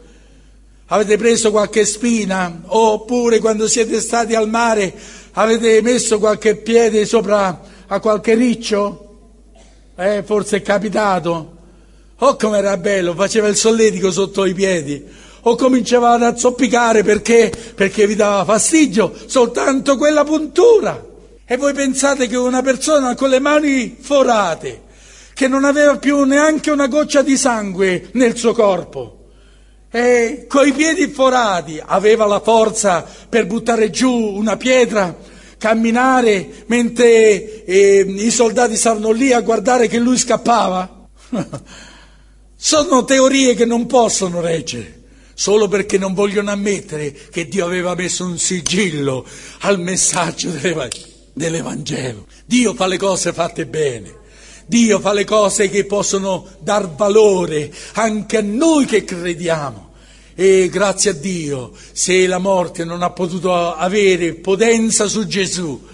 Avete 0.87 1.17
preso 1.17 1.51
qualche 1.51 1.85
spina? 1.85 2.63
Oppure 2.65 3.37
quando 3.37 3.67
siete 3.67 4.01
stati 4.01 4.33
al 4.33 4.49
mare 4.49 4.91
avete 5.33 5.83
messo 5.83 6.17
qualche 6.17 6.55
piede 6.55 7.05
sopra 7.05 7.61
a 7.85 7.99
qualche 7.99 8.33
riccio? 8.33 9.09
Eh, 9.95 10.23
forse 10.25 10.57
è 10.57 10.61
capitato. 10.63 11.57
Oh, 12.17 12.35
com'era 12.37 12.75
bello, 12.77 13.13
faceva 13.13 13.49
il 13.49 13.55
solletico 13.55 14.09
sotto 14.09 14.45
i 14.45 14.55
piedi. 14.55 15.05
O 15.41 15.55
cominciavate 15.55 16.25
a 16.25 16.35
zoppicare 16.35 17.03
perché? 17.03 17.51
Perché 17.75 18.07
vi 18.07 18.15
dava 18.15 18.43
fastidio 18.45 19.13
soltanto 19.27 19.95
quella 19.95 20.23
puntura. 20.23 21.09
E 21.51 21.57
voi 21.57 21.73
pensate 21.73 22.27
che 22.27 22.37
una 22.37 22.61
persona 22.61 23.13
con 23.13 23.29
le 23.29 23.41
mani 23.41 23.97
forate, 23.99 24.83
che 25.33 25.49
non 25.49 25.65
aveva 25.65 25.97
più 25.97 26.23
neanche 26.23 26.71
una 26.71 26.87
goccia 26.87 27.23
di 27.23 27.35
sangue 27.35 28.07
nel 28.13 28.37
suo 28.37 28.53
corpo, 28.53 29.31
e 29.91 30.45
coi 30.47 30.71
piedi 30.71 31.09
forati 31.09 31.77
aveva 31.85 32.25
la 32.25 32.39
forza 32.39 33.05
per 33.27 33.47
buttare 33.47 33.89
giù 33.89 34.09
una 34.09 34.55
pietra, 34.55 35.13
camminare 35.57 36.63
mentre 36.67 37.65
eh, 37.65 38.05
i 38.07 38.31
soldati 38.31 38.77
stavano 38.77 39.11
lì 39.11 39.33
a 39.33 39.41
guardare 39.41 39.89
che 39.89 39.99
lui 39.99 40.17
scappava? 40.17 41.09
Sono 42.55 43.03
teorie 43.03 43.55
che 43.55 43.65
non 43.65 43.87
possono 43.87 44.39
reggere 44.39 44.99
solo 45.33 45.67
perché 45.67 45.97
non 45.97 46.13
vogliono 46.13 46.51
ammettere 46.51 47.11
che 47.11 47.49
Dio 47.49 47.65
aveva 47.65 47.93
messo 47.93 48.23
un 48.23 48.37
sigillo 48.37 49.25
al 49.61 49.81
messaggio 49.81 50.49
dell'Evangelo 50.49 51.10
dell'Evangelo. 51.33 52.25
Dio 52.45 52.73
fa 52.73 52.87
le 52.87 52.97
cose 52.97 53.33
fatte 53.33 53.65
bene. 53.65 54.19
Dio 54.65 54.99
fa 54.99 55.13
le 55.13 55.25
cose 55.25 55.69
che 55.69 55.85
possono 55.85 56.47
dar 56.59 56.89
valore 56.95 57.73
anche 57.93 58.37
a 58.37 58.41
noi 58.41 58.85
che 58.85 59.03
crediamo. 59.03 59.89
E 60.33 60.69
grazie 60.71 61.11
a 61.11 61.13
Dio, 61.13 61.71
se 61.91 62.25
la 62.25 62.37
morte 62.37 62.85
non 62.85 63.01
ha 63.03 63.09
potuto 63.11 63.53
avere 63.53 64.33
potenza 64.35 65.07
su 65.07 65.27
Gesù 65.27 65.89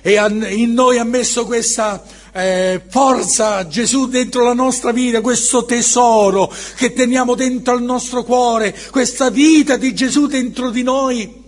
e 0.00 0.14
in 0.54 0.72
noi 0.72 0.98
ha 0.98 1.04
messo 1.04 1.44
questa 1.44 2.02
eh, 2.32 2.80
forza 2.88 3.66
Gesù 3.66 4.06
dentro 4.06 4.44
la 4.44 4.54
nostra 4.54 4.92
vita, 4.92 5.20
questo 5.20 5.64
tesoro 5.64 6.52
che 6.76 6.92
teniamo 6.92 7.34
dentro 7.34 7.74
al 7.74 7.82
nostro 7.82 8.22
cuore, 8.22 8.76
questa 8.90 9.30
vita 9.30 9.76
di 9.76 9.94
Gesù 9.94 10.26
dentro 10.26 10.70
di 10.70 10.82
noi, 10.82 11.46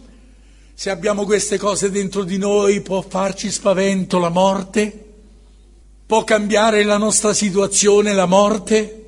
se 0.80 0.88
abbiamo 0.88 1.26
queste 1.26 1.58
cose 1.58 1.90
dentro 1.90 2.24
di 2.24 2.38
noi, 2.38 2.80
può 2.80 3.02
farci 3.06 3.50
spavento 3.50 4.18
la 4.18 4.30
morte? 4.30 5.08
Può 6.06 6.24
cambiare 6.24 6.84
la 6.84 6.96
nostra 6.96 7.34
situazione 7.34 8.14
la 8.14 8.24
morte? 8.24 9.04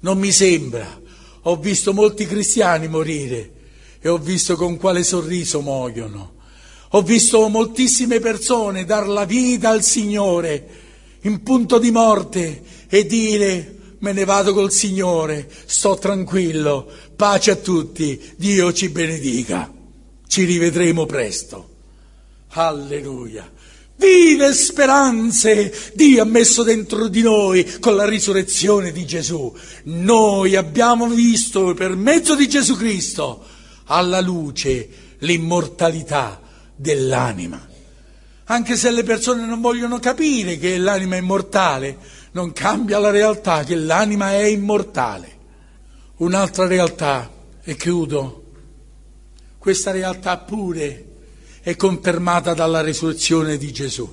Non 0.00 0.18
mi 0.18 0.32
sembra. 0.32 1.00
Ho 1.42 1.54
visto 1.54 1.92
molti 1.92 2.26
cristiani 2.26 2.88
morire 2.88 3.52
e 4.00 4.08
ho 4.08 4.18
visto 4.18 4.56
con 4.56 4.76
quale 4.76 5.04
sorriso 5.04 5.60
muoiono. 5.60 6.32
Ho 6.88 7.02
visto 7.02 7.48
moltissime 7.48 8.18
persone 8.18 8.84
dar 8.84 9.06
la 9.06 9.26
vita 9.26 9.68
al 9.68 9.84
Signore 9.84 10.66
in 11.20 11.44
punto 11.44 11.78
di 11.78 11.92
morte 11.92 12.64
e 12.88 13.06
dire 13.06 13.76
me 13.98 14.12
ne 14.12 14.24
vado 14.24 14.52
col 14.52 14.72
Signore, 14.72 15.48
sto 15.66 15.96
tranquillo, 15.96 16.90
pace 17.14 17.52
a 17.52 17.56
tutti, 17.56 18.20
Dio 18.36 18.72
ci 18.72 18.88
benedica. 18.88 19.78
Ci 20.30 20.44
rivedremo 20.44 21.06
presto. 21.06 21.68
Alleluia. 22.50 23.50
Vive 23.96 24.54
speranze 24.54 25.90
Dio 25.94 26.22
ha 26.22 26.24
messo 26.24 26.62
dentro 26.62 27.08
di 27.08 27.20
noi 27.20 27.68
con 27.80 27.96
la 27.96 28.06
risurrezione 28.06 28.92
di 28.92 29.04
Gesù. 29.04 29.52
Noi 29.86 30.54
abbiamo 30.54 31.08
visto 31.08 31.74
per 31.74 31.96
mezzo 31.96 32.36
di 32.36 32.48
Gesù 32.48 32.76
Cristo 32.76 33.44
alla 33.86 34.20
luce 34.20 34.88
l'immortalità 35.18 36.40
dell'anima. 36.76 37.68
Anche 38.44 38.76
se 38.76 38.92
le 38.92 39.02
persone 39.02 39.44
non 39.44 39.60
vogliono 39.60 39.98
capire 39.98 40.58
che 40.58 40.78
l'anima 40.78 41.16
è 41.16 41.18
immortale, 41.18 41.98
non 42.30 42.52
cambia 42.52 43.00
la 43.00 43.10
realtà 43.10 43.64
che 43.64 43.74
l'anima 43.74 44.30
è 44.30 44.44
immortale. 44.44 45.38
Un'altra 46.18 46.68
realtà, 46.68 47.28
e 47.64 47.74
chiudo, 47.74 48.39
questa 49.60 49.90
realtà 49.90 50.38
pure 50.38 51.04
è 51.60 51.76
confermata 51.76 52.54
dalla 52.54 52.80
risurrezione 52.80 53.58
di 53.58 53.70
Gesù. 53.70 54.08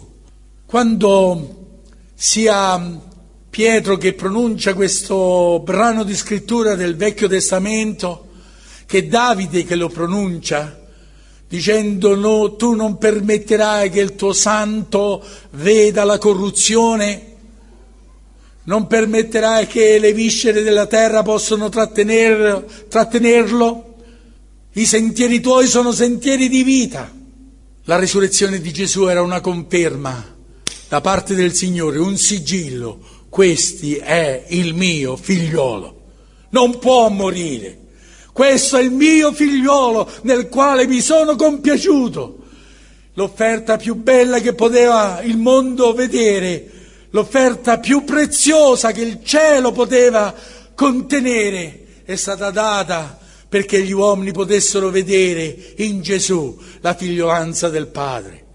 Quando 0.65 1.83
sia 2.13 2.99
Pietro 3.49 3.95
che 3.95 4.11
pronuncia 4.11 4.73
questo 4.73 5.61
brano 5.63 6.03
di 6.03 6.13
scrittura 6.17 6.75
del 6.75 6.97
Vecchio 6.97 7.29
Testamento, 7.29 8.27
che 8.85 9.07
Davide 9.07 9.63
che 9.63 9.75
lo 9.75 9.87
pronuncia, 9.87 10.81
dicendo 11.47 12.13
no, 12.15 12.57
tu 12.57 12.73
non 12.73 12.97
permetterai 12.97 13.89
che 13.89 14.01
il 14.01 14.15
tuo 14.15 14.33
santo 14.33 15.23
veda 15.51 16.03
la 16.03 16.17
corruzione, 16.17 17.35
non 18.63 18.85
permetterai 18.85 19.65
che 19.65 19.97
le 19.97 20.11
viscere 20.11 20.61
della 20.61 20.87
terra 20.87 21.23
possano 21.23 21.69
trattener, 21.69 22.65
trattenerlo, 22.89 23.87
i 24.78 24.86
sentieri 24.86 25.39
tuoi 25.39 25.65
sono 25.65 25.91
sentieri 25.91 26.47
di 26.47 26.61
vita. 26.61 27.11
La 27.86 27.97
risurrezione 27.97 28.61
di 28.61 28.71
Gesù 28.71 29.07
era 29.07 29.23
una 29.23 29.41
conferma 29.41 30.36
da 30.88 31.01
parte 31.01 31.34
del 31.34 31.53
Signore, 31.53 31.97
un 31.97 32.15
sigillo. 32.15 32.99
Questi 33.28 33.95
è 33.95 34.45
il 34.49 34.75
mio 34.75 35.15
figliolo. 35.15 36.01
Non 36.49 36.78
può 36.78 37.09
morire. 37.09 37.86
Questo 38.32 38.78
è 38.78 38.84
il 38.84 38.91
mio 38.91 39.34
figliuolo 39.34 40.07
nel 40.21 40.47
quale 40.47 40.86
mi 40.86 41.01
sono 41.01 41.36
compiaciuto. 41.36 42.38
L'offerta 43.15 43.78
più 43.78 43.95
bella 43.95 44.39
che 44.39 44.53
poteva 44.53 45.21
il 45.23 45.38
mondo 45.38 45.91
vedere, 45.93 46.71
l'offerta 47.09 47.80
più 47.80 48.03
preziosa 48.03 48.91
che 48.91 49.01
il 49.01 49.21
cielo 49.23 49.71
poteva 49.71 50.32
contenere, 50.75 52.03
è 52.05 52.15
stata 52.15 52.51
data 52.51 53.25
perché 53.49 53.81
gli 53.81 53.91
uomini 53.91 54.31
potessero 54.31 54.89
vedere 54.89 55.73
in 55.77 56.01
Gesù 56.01 56.57
la 56.81 56.93
figliolanza 56.93 57.69
del 57.69 57.87
Padre. 57.87 58.45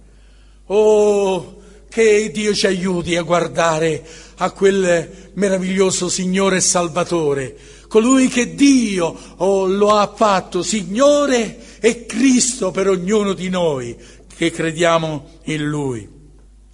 Oh, 0.66 1.60
che 1.88 2.30
Dio 2.32 2.54
ci 2.54 2.66
aiuti 2.66 3.16
a 3.16 3.22
guardare 3.22 4.04
a 4.36 4.50
quel 4.50 5.30
meraviglioso 5.34 6.08
Signore 6.08 6.56
e 6.56 6.60
Salvatore, 6.60 7.56
colui 7.88 8.28
che 8.28 8.54
Dio 8.54 9.14
oh, 9.36 9.66
lo 9.66 9.90
ha 9.90 10.12
fatto 10.14 10.62
Signore 10.62 11.58
e 11.80 12.06
Cristo 12.06 12.70
per 12.70 12.88
ognuno 12.88 13.34
di 13.34 13.48
noi 13.48 13.96
che 14.34 14.50
crediamo 14.50 15.28
in 15.44 15.64
Lui. 15.68 16.08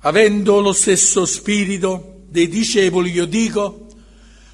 Avendo 0.02 0.60
lo 0.60 0.72
stesso 0.72 1.24
spirito 1.26 2.20
dei 2.28 2.48
discepoli, 2.48 3.10
io 3.10 3.26
dico, 3.26 3.86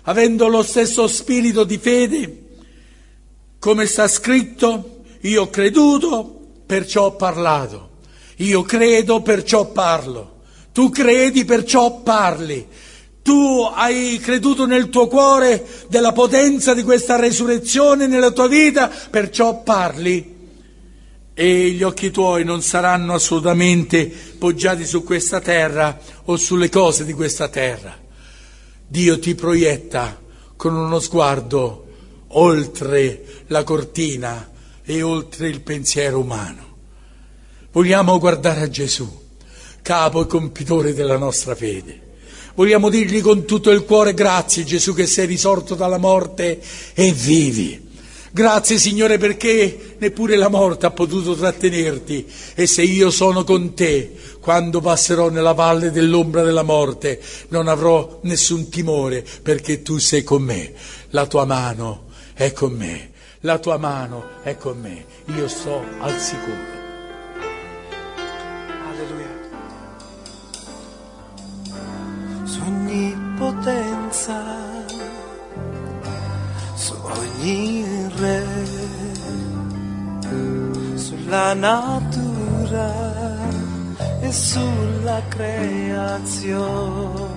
avendo 0.02 0.48
lo 0.48 0.62
stesso 0.62 1.06
spirito 1.06 1.64
di 1.64 1.76
fede, 1.76 2.43
come 3.64 3.86
sta 3.86 4.06
scritto, 4.08 5.04
io 5.22 5.44
ho 5.44 5.48
creduto, 5.48 6.48
perciò 6.66 7.06
ho 7.06 7.12
parlato. 7.16 7.92
Io 8.36 8.60
credo, 8.60 9.22
perciò 9.22 9.72
parlo. 9.72 10.40
Tu 10.74 10.90
credi, 10.90 11.46
perciò 11.46 12.02
parli. 12.02 12.68
Tu 13.22 13.66
hai 13.74 14.18
creduto 14.18 14.66
nel 14.66 14.90
tuo 14.90 15.08
cuore 15.08 15.66
della 15.88 16.12
potenza 16.12 16.74
di 16.74 16.82
questa 16.82 17.16
resurrezione 17.16 18.06
nella 18.06 18.32
tua 18.32 18.48
vita, 18.48 18.88
perciò 18.88 19.62
parli. 19.62 20.50
E 21.32 21.70
gli 21.70 21.82
occhi 21.82 22.10
tuoi 22.10 22.44
non 22.44 22.60
saranno 22.60 23.14
assolutamente 23.14 24.12
poggiati 24.36 24.84
su 24.84 25.02
questa 25.02 25.40
terra 25.40 25.98
o 26.24 26.36
sulle 26.36 26.68
cose 26.68 27.06
di 27.06 27.14
questa 27.14 27.48
terra. 27.48 27.96
Dio 28.86 29.18
ti 29.18 29.34
proietta 29.34 30.20
con 30.54 30.74
uno 30.76 31.00
sguardo 31.00 31.83
oltre 32.34 33.24
la 33.48 33.64
cortina 33.64 34.50
e 34.84 35.02
oltre 35.02 35.48
il 35.48 35.60
pensiero 35.60 36.20
umano. 36.20 36.72
Vogliamo 37.72 38.18
guardare 38.18 38.62
a 38.62 38.68
Gesù, 38.68 39.08
capo 39.82 40.22
e 40.22 40.26
compitore 40.26 40.94
della 40.94 41.16
nostra 41.16 41.54
fede. 41.54 42.02
Vogliamo 42.54 42.88
dirgli 42.88 43.20
con 43.20 43.44
tutto 43.44 43.70
il 43.70 43.84
cuore 43.84 44.14
grazie 44.14 44.62
Gesù 44.62 44.94
che 44.94 45.06
sei 45.06 45.26
risorto 45.26 45.74
dalla 45.74 45.98
morte 45.98 46.60
e 46.94 47.12
vivi. 47.12 47.82
Grazie 48.30 48.78
Signore 48.78 49.16
perché 49.16 49.96
neppure 49.98 50.36
la 50.36 50.48
morte 50.48 50.86
ha 50.86 50.90
potuto 50.90 51.36
trattenerti 51.36 52.26
e 52.54 52.66
se 52.66 52.82
io 52.82 53.10
sono 53.10 53.44
con 53.44 53.74
te 53.74 54.12
quando 54.40 54.80
passerò 54.80 55.30
nella 55.30 55.52
valle 55.52 55.92
dell'ombra 55.92 56.42
della 56.42 56.64
morte 56.64 57.20
non 57.48 57.68
avrò 57.68 58.18
nessun 58.22 58.68
timore 58.68 59.24
perché 59.42 59.82
tu 59.82 59.98
sei 59.98 60.24
con 60.24 60.42
me. 60.42 60.72
La 61.10 61.26
tua 61.26 61.44
mano 61.44 62.03
è 62.34 62.52
con 62.52 62.72
me, 62.72 63.12
la 63.40 63.58
tua 63.58 63.78
mano 63.78 64.42
è 64.42 64.56
con 64.56 64.78
me, 64.80 65.04
io 65.36 65.46
sto 65.46 65.84
al 66.00 66.18
sicuro. 66.18 66.82
Alleluia. 68.88 69.28
Su 72.42 72.60
ogni 72.60 73.16
potenza, 73.38 74.42
su 76.74 76.96
ogni 77.02 77.84
re, 78.16 78.44
sulla 80.96 81.54
natura 81.54 82.92
e 84.20 84.32
sulla 84.32 85.22
creazione, 85.28 87.28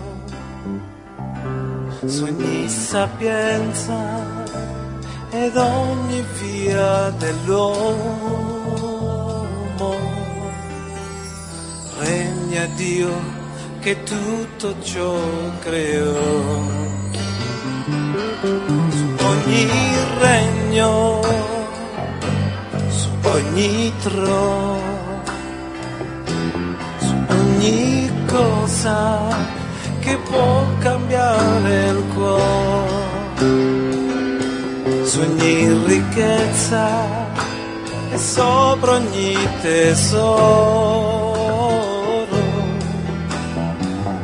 su 2.03 2.23
ogni 2.23 2.67
sapienza 2.67 4.76
ed 5.29 5.55
ogni 5.57 6.23
via 6.39 7.09
dell'uomo. 7.17 8.55
Regna 11.99 12.65
Dio 12.75 13.11
che 13.79 14.03
tutto 14.03 14.75
ciò 14.81 15.19
creò. 15.59 16.65
Su 18.89 19.15
ogni 19.23 19.67
regno, 20.19 21.21
su 22.87 23.09
ogni 23.23 23.93
trono, 24.01 24.79
su 26.99 27.15
ogni 27.29 28.11
cosa 28.25 29.27
che 29.99 30.17
può 30.17 30.65
cambiare 30.79 31.89
il 31.89 32.03
cuore 32.13 32.86
su 35.17 35.23
ogni 35.23 35.83
ricchezza 35.85 36.87
e 38.11 38.17
sopra 38.19 38.91
ogni 38.91 39.35
tesoro. 39.61 41.05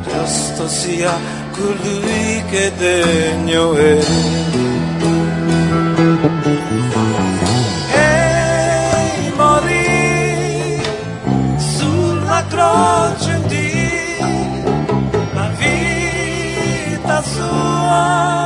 Giusto 0.06 0.68
sia 0.68 1.12
colui 1.50 2.44
che 2.48 2.72
degno 2.78 3.74
è. 3.74 3.98
E 7.92 9.32
morì 9.36 10.80
sulla 11.56 12.44
croce 12.48 13.40
di 13.48 13.72
la 15.32 15.50
vita 15.58 17.22
sua 17.22 18.43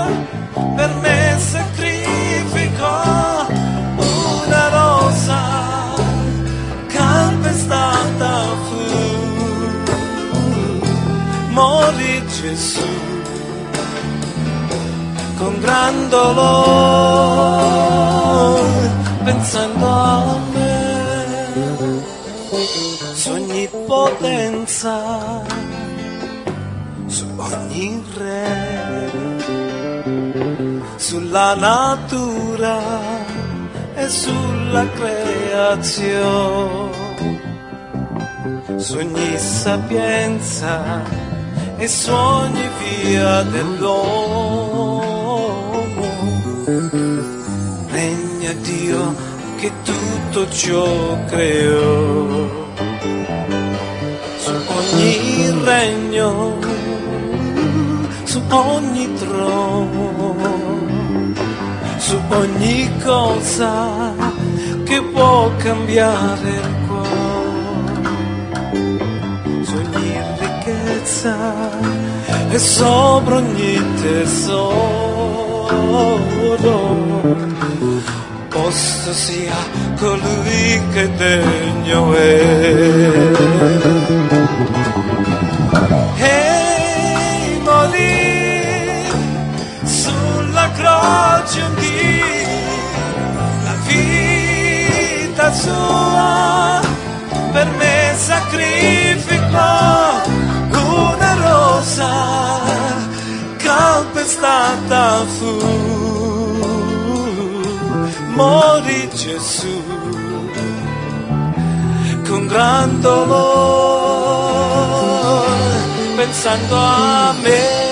Gesù. 12.48 12.88
Con 15.36 15.60
gran 15.60 16.08
dolore 16.08 16.48
pensando 19.22 19.86
a 19.86 20.38
me. 20.54 20.76
Su 23.12 23.30
ogni 23.32 23.68
potenza 23.86 24.96
su 27.06 27.26
ogni 27.36 28.02
re. 28.16 29.10
Sulla 30.96 31.54
natura 31.54 32.78
e 33.94 34.08
sulla 34.08 34.86
creazione, 34.98 36.16
su 38.76 38.96
ogni 38.96 39.38
sapienza 39.38 41.27
e 41.78 41.88
su 41.88 42.12
ogni 42.12 42.68
via 42.78 43.42
dell'uomo. 43.42 45.02
Regna 47.90 48.52
Dio 48.60 49.14
che 49.56 49.72
tutto 49.82 50.48
ciò 50.50 51.24
creò, 51.26 52.66
su 54.38 54.52
ogni 54.66 55.64
regno, 55.64 56.58
su 58.24 58.42
ogni 58.48 59.14
trono 59.14 60.68
su 62.08 62.18
ogni 62.30 62.90
cosa 63.04 64.14
che 64.84 65.02
può 65.12 65.50
cambiare 65.58 66.48
il 66.48 66.74
cuore, 66.86 68.02
su 69.62 69.74
ogni 69.74 70.07
ricchezza 71.18 71.36
e 72.50 72.58
sopra 72.58 73.36
ogni 73.36 73.82
tesoro. 74.02 75.16
Posto 78.48 79.12
sia 79.12 79.56
colui 79.98 80.80
che 80.92 81.10
degno 81.16 82.14
è. 82.14 82.40
Ehi, 86.16 87.60
morì 87.62 89.06
sulla 89.84 90.70
croce 90.72 91.60
un 91.62 91.74
la 93.64 93.74
vita 93.86 95.52
sua 95.52 96.80
per 97.52 97.68
me 97.78 98.14
sacrificò 98.16 99.88
rosa 101.98 102.94
calpestata 103.56 105.24
fu 105.26 105.56
Gesù, 109.14 109.82
con 112.28 112.46
gran 112.46 113.00
dolore, 113.00 113.18
pensando 116.16 116.76
a 116.76 117.34
me. 117.42 117.86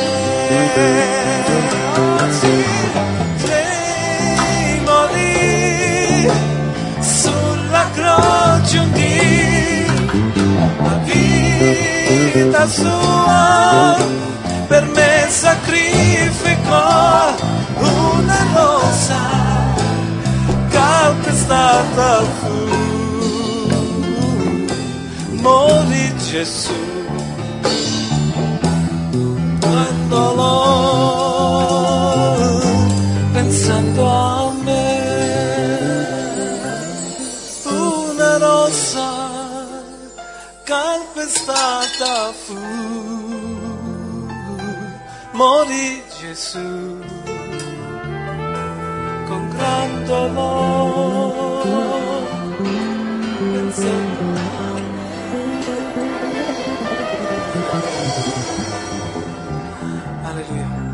Sì, 2.31 2.65
lei 3.49 4.81
morì 4.85 6.31
sulla 7.01 7.91
croce 7.93 8.79
un 8.79 8.93
dì, 8.93 9.87
vita 12.07 12.67
sua 12.67 13.97
per 14.69 14.85
me 14.95 15.27
sacrificò 15.29 16.85
una 17.79 18.47
rosa 18.55 19.21
calpestata 20.71 22.23
fu 22.39 22.55
morì 25.43 26.15
Gesù 26.31 26.75
quando 29.61 30.35
l'ho 30.35 31.26
calpestata 41.97 42.33
fu 42.33 42.55
morì 45.33 46.03
Gesù 46.21 46.99
con 49.27 49.49
gran 49.51 50.05
dolore 50.05 51.71
pensando 53.53 54.21
a 54.21 54.25
me. 54.25 54.45
Alleluia. 60.23 60.85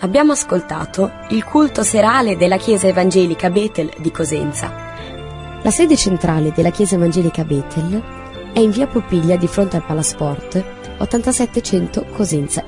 Abbiamo 0.00 0.32
ascoltato 0.32 1.10
il 1.30 1.44
culto 1.44 1.82
serale 1.82 2.36
della 2.36 2.56
Chiesa 2.56 2.86
Evangelica 2.86 3.50
Bethel 3.50 3.90
di 3.98 4.10
Cosenza. 4.10 4.82
La 5.62 5.70
sede 5.70 5.96
centrale 5.96 6.52
della 6.54 6.70
Chiesa 6.70 6.96
Evangelica 6.96 7.42
Bethel 7.44 8.23
è 8.54 8.60
in 8.60 8.70
via 8.70 8.86
Popiglia 8.86 9.34
di 9.36 9.48
fronte 9.48 9.76
al 9.76 9.84
Palasport 9.84 10.64
8700 10.98 12.06
Cosenza. 12.12 12.62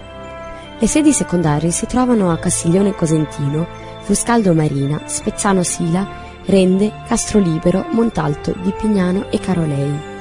Le 0.78 0.86
sedi 0.88 1.12
secondarie 1.12 1.70
si 1.70 1.86
trovano 1.86 2.32
a 2.32 2.38
Castiglione 2.38 2.92
Cosentino, 2.92 3.66
Fruscaldo 4.00 4.52
Marina, 4.52 5.02
Spezzano 5.06 5.62
Sila, 5.62 6.24
Rende, 6.44 6.92
Castrolibero, 7.06 7.86
Montalto, 7.90 8.52
Di 8.62 8.74
Pignano 8.76 9.30
e 9.30 9.38
Carolei. 9.38 10.14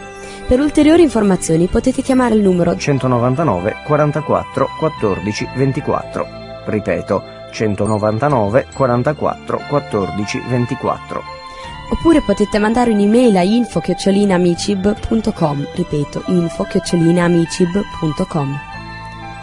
Per 0.47 0.59
ulteriori 0.59 1.01
informazioni 1.01 1.66
potete 1.66 2.03
chiamare 2.03 2.36
il 2.36 2.41
numero 2.41 2.76
199 2.76 3.78
44 3.86 4.68
14 4.78 5.49
24. 5.55 6.28
Ripeto, 6.68 7.24
199 7.51 8.68
44 8.72 9.61
14 9.68 10.41
24. 10.47 11.45
Oppure 11.89 12.21
potete 12.21 12.59
mandare 12.59 12.91
un'email 12.91 13.38
a 13.38 13.43
info-amicib.com 13.43 15.67
ripeto 15.73 16.23
info-amicib.com 16.27 18.59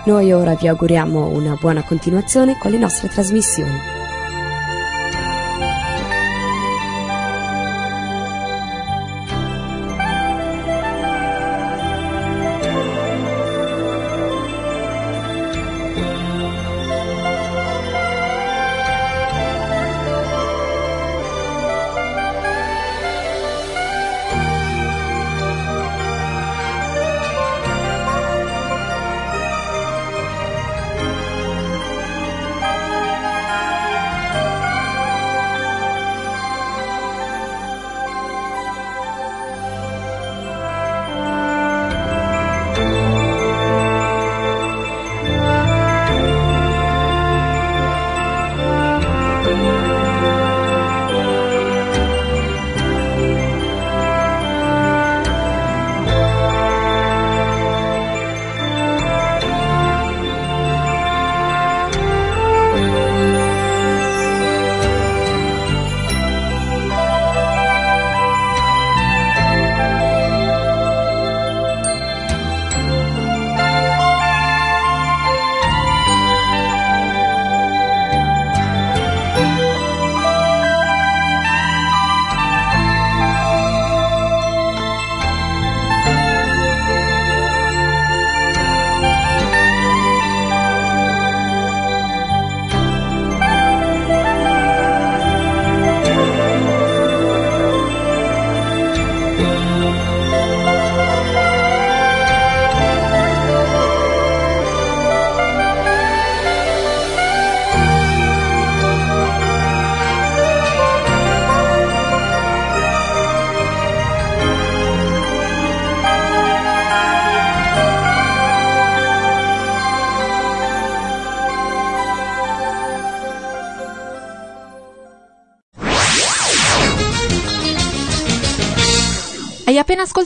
Noi 0.05 0.32
ora 0.32 0.55
vi 0.55 0.68
auguriamo 0.68 1.26
una 1.28 1.57
buona 1.61 1.82
continuazione 1.82 2.57
con 2.59 2.70
le 2.70 2.78
nostre 2.78 3.09
trasmissioni. 3.09 4.02